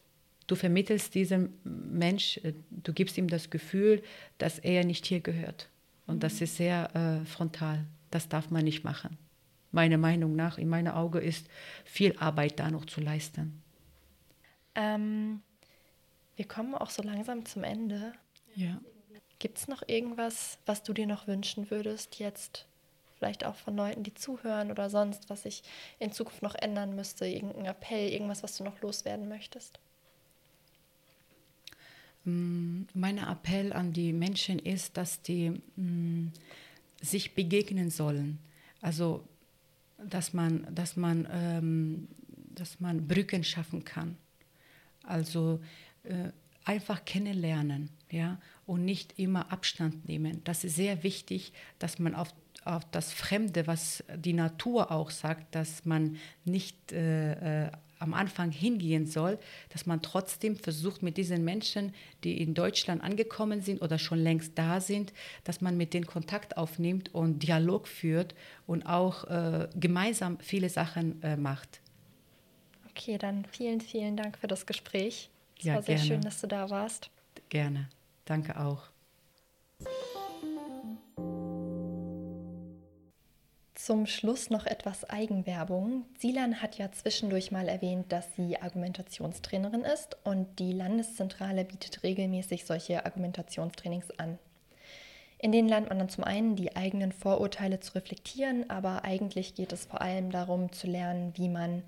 Du 0.46 0.54
vermittelst 0.54 1.14
diesem 1.14 1.50
Mensch, 1.64 2.38
äh, 2.38 2.54
du 2.70 2.92
gibst 2.92 3.16
ihm 3.18 3.28
das 3.28 3.50
Gefühl, 3.50 4.02
dass 4.38 4.58
er 4.58 4.84
nicht 4.84 5.06
hier 5.06 5.20
gehört. 5.20 5.68
Und 6.06 6.22
das 6.22 6.40
ist 6.40 6.56
sehr 6.56 6.94
äh, 6.94 7.24
frontal. 7.26 7.84
Das 8.10 8.28
darf 8.28 8.50
man 8.50 8.64
nicht 8.64 8.84
machen. 8.84 9.16
Meiner 9.70 9.98
Meinung 9.98 10.36
nach, 10.36 10.58
in 10.58 10.68
meinen 10.68 10.88
Augen 10.88 11.22
ist 11.22 11.46
viel 11.84 12.16
Arbeit 12.18 12.60
da 12.60 12.70
noch 12.70 12.84
zu 12.84 13.00
leisten. 13.00 13.62
Ähm, 14.74 15.40
wir 16.36 16.46
kommen 16.46 16.74
auch 16.74 16.90
so 16.90 17.02
langsam 17.02 17.44
zum 17.46 17.64
Ende. 17.64 18.12
Ja. 18.54 18.80
Gibt 19.38 19.58
es 19.58 19.68
noch 19.68 19.82
irgendwas, 19.88 20.58
was 20.66 20.82
du 20.82 20.92
dir 20.92 21.06
noch 21.06 21.26
wünschen 21.26 21.70
würdest 21.70 22.18
jetzt 22.18 22.66
vielleicht 23.22 23.46
auch 23.46 23.54
von 23.54 23.76
Leuten, 23.76 24.02
die 24.02 24.14
zuhören 24.14 24.72
oder 24.72 24.90
sonst, 24.90 25.30
was 25.30 25.44
sich 25.44 25.62
in 26.00 26.10
Zukunft 26.10 26.42
noch 26.42 26.56
ändern 26.56 26.96
müsste? 26.96 27.24
Irgendein 27.24 27.66
Appell, 27.66 28.10
irgendwas, 28.10 28.42
was 28.42 28.56
du 28.56 28.64
noch 28.64 28.80
loswerden 28.80 29.28
möchtest? 29.28 29.78
Mm, 32.24 32.82
mein 32.94 33.18
Appell 33.18 33.72
an 33.72 33.92
die 33.92 34.12
Menschen 34.12 34.58
ist, 34.58 34.96
dass 34.96 35.22
die 35.22 35.50
mh, 35.50 35.60
mm, 35.76 36.32
sich 37.00 37.36
begegnen 37.36 37.90
sollen. 37.90 38.40
Also, 38.80 39.22
dass 40.04 40.32
man, 40.32 40.66
dass 40.74 40.96
man, 40.96 41.28
ähm, 41.30 42.08
dass 42.56 42.80
man 42.80 43.06
Brücken 43.06 43.44
schaffen 43.44 43.84
kann. 43.84 44.16
Also 45.04 45.60
äh, 46.02 46.30
einfach 46.64 47.04
kennenlernen, 47.04 47.90
ja, 48.10 48.40
und 48.66 48.84
nicht 48.84 49.16
immer 49.20 49.52
Abstand 49.52 50.08
nehmen. 50.08 50.42
Das 50.42 50.64
ist 50.64 50.74
sehr 50.74 51.04
wichtig, 51.04 51.52
dass 51.78 52.00
man 52.00 52.16
auf 52.16 52.34
auf 52.64 52.84
das 52.90 53.12
Fremde, 53.12 53.66
was 53.66 54.04
die 54.16 54.32
Natur 54.32 54.90
auch 54.90 55.10
sagt, 55.10 55.54
dass 55.54 55.84
man 55.84 56.16
nicht 56.44 56.92
äh, 56.92 57.66
äh, 57.66 57.70
am 58.02 58.14
Anfang 58.14 58.50
hingehen 58.50 59.06
soll, 59.06 59.38
dass 59.70 59.86
man 59.86 60.02
trotzdem 60.02 60.56
versucht, 60.56 61.02
mit 61.02 61.16
diesen 61.16 61.44
Menschen, 61.44 61.94
die 62.24 62.40
in 62.40 62.52
Deutschland 62.52 63.02
angekommen 63.02 63.60
sind 63.60 63.80
oder 63.80 63.98
schon 63.98 64.18
längst 64.18 64.58
da 64.58 64.80
sind, 64.80 65.12
dass 65.44 65.60
man 65.60 65.76
mit 65.76 65.94
denen 65.94 66.06
Kontakt 66.06 66.56
aufnimmt 66.56 67.14
und 67.14 67.44
Dialog 67.44 67.86
führt 67.86 68.34
und 68.66 68.86
auch 68.86 69.24
äh, 69.24 69.68
gemeinsam 69.76 70.38
viele 70.40 70.68
Sachen 70.68 71.22
äh, 71.22 71.36
macht. 71.36 71.80
Okay, 72.90 73.18
dann 73.18 73.44
vielen, 73.46 73.80
vielen 73.80 74.16
Dank 74.16 74.36
für 74.36 74.48
das 74.48 74.66
Gespräch. 74.66 75.30
Es 75.58 75.64
ja, 75.64 75.74
war 75.74 75.82
sehr 75.82 75.94
gerne. 75.94 76.08
schön, 76.08 76.20
dass 76.22 76.40
du 76.40 76.48
da 76.48 76.68
warst. 76.70 77.08
Gerne. 77.48 77.88
Danke 78.24 78.58
auch. 78.58 78.91
Zum 83.84 84.06
Schluss 84.06 84.48
noch 84.48 84.64
etwas 84.64 85.10
Eigenwerbung. 85.10 86.04
Silan 86.16 86.62
hat 86.62 86.78
ja 86.78 86.92
zwischendurch 86.92 87.50
mal 87.50 87.68
erwähnt, 87.68 88.12
dass 88.12 88.32
sie 88.36 88.56
Argumentationstrainerin 88.56 89.80
ist 89.80 90.16
und 90.22 90.60
die 90.60 90.72
Landeszentrale 90.72 91.64
bietet 91.64 92.04
regelmäßig 92.04 92.64
solche 92.64 93.04
Argumentationstrainings 93.04 94.16
an. 94.20 94.38
In 95.38 95.50
denen 95.50 95.68
lernt 95.68 95.88
man 95.88 95.98
dann 95.98 96.08
zum 96.08 96.22
einen 96.22 96.54
die 96.54 96.76
eigenen 96.76 97.10
Vorurteile 97.10 97.80
zu 97.80 97.96
reflektieren, 97.96 98.70
aber 98.70 99.04
eigentlich 99.04 99.56
geht 99.56 99.72
es 99.72 99.86
vor 99.86 100.00
allem 100.00 100.30
darum 100.30 100.70
zu 100.70 100.86
lernen, 100.86 101.32
wie 101.34 101.48
man 101.48 101.82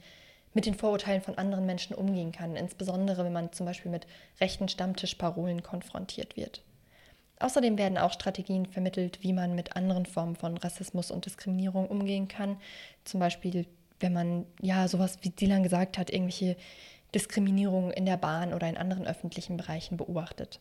mit 0.53 0.67
den 0.67 0.75
Vorurteilen 0.75 1.23
von 1.23 1.39
anderen 1.39 1.65
Menschen 1.65 1.95
umgehen 1.95 2.33
kann, 2.33 2.57
insbesondere 2.57 3.25
wenn 3.25 3.33
man 3.33 3.53
zum 3.53 3.67
Beispiel 3.67 3.93
mit 3.93 4.09
rechten 4.41 4.67
Stammtischparolen 4.67 5.63
konfrontiert 5.63 6.37
wird. 6.37 6.61
Außerdem 7.45 7.77
werden 7.77 7.99
auch 7.99 8.15
Strategien 8.15 8.65
vermittelt, 8.65 9.19
wie 9.21 9.35
man 9.35 9.55
mit 9.55 9.77
anderen 9.77 10.07
Formen 10.07 10.35
von 10.35 10.57
Rassismus 10.57 11.11
und 11.11 11.27
Diskriminierung 11.27 11.89
umgehen 11.89 12.27
kann. 12.27 12.57
Zum 13.05 13.21
Beispiel, 13.21 13.67
wenn 14.01 14.15
man, 14.15 14.47
ja, 14.63 14.89
sowas 14.89 15.19
wie 15.21 15.29
Dilan 15.29 15.63
gesagt 15.63 15.99
hat, 15.99 16.09
irgendwelche 16.09 16.57
Diskriminierungen 17.15 17.91
in 17.91 18.07
der 18.07 18.17
Bahn 18.17 18.55
oder 18.55 18.67
in 18.67 18.79
anderen 18.79 19.07
öffentlichen 19.07 19.59
Bereichen 19.59 19.99
beobachtet. 19.99 20.59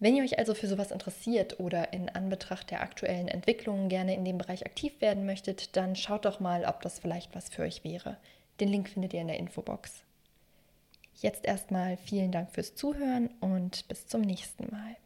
Wenn 0.00 0.16
ihr 0.16 0.24
euch 0.24 0.36
also 0.36 0.54
für 0.54 0.66
sowas 0.66 0.90
interessiert 0.90 1.60
oder 1.60 1.92
in 1.92 2.08
Anbetracht 2.08 2.72
der 2.72 2.80
aktuellen 2.80 3.28
Entwicklungen 3.28 3.88
gerne 3.88 4.16
in 4.16 4.24
dem 4.24 4.38
Bereich 4.38 4.66
aktiv 4.66 5.00
werden 5.00 5.26
möchtet, 5.26 5.76
dann 5.76 5.94
schaut 5.94 6.24
doch 6.24 6.40
mal, 6.40 6.64
ob 6.64 6.82
das 6.82 6.98
vielleicht 6.98 7.36
was 7.36 7.50
für 7.50 7.62
euch 7.62 7.84
wäre. 7.84 8.16
Den 8.58 8.66
Link 8.66 8.88
findet 8.88 9.14
ihr 9.14 9.20
in 9.20 9.28
der 9.28 9.38
Infobox. 9.38 10.02
Jetzt 11.22 11.44
erstmal 11.44 11.96
vielen 11.98 12.32
Dank 12.32 12.50
fürs 12.50 12.74
Zuhören 12.74 13.30
und 13.38 13.86
bis 13.86 14.08
zum 14.08 14.22
nächsten 14.22 14.72
Mal. 14.72 14.96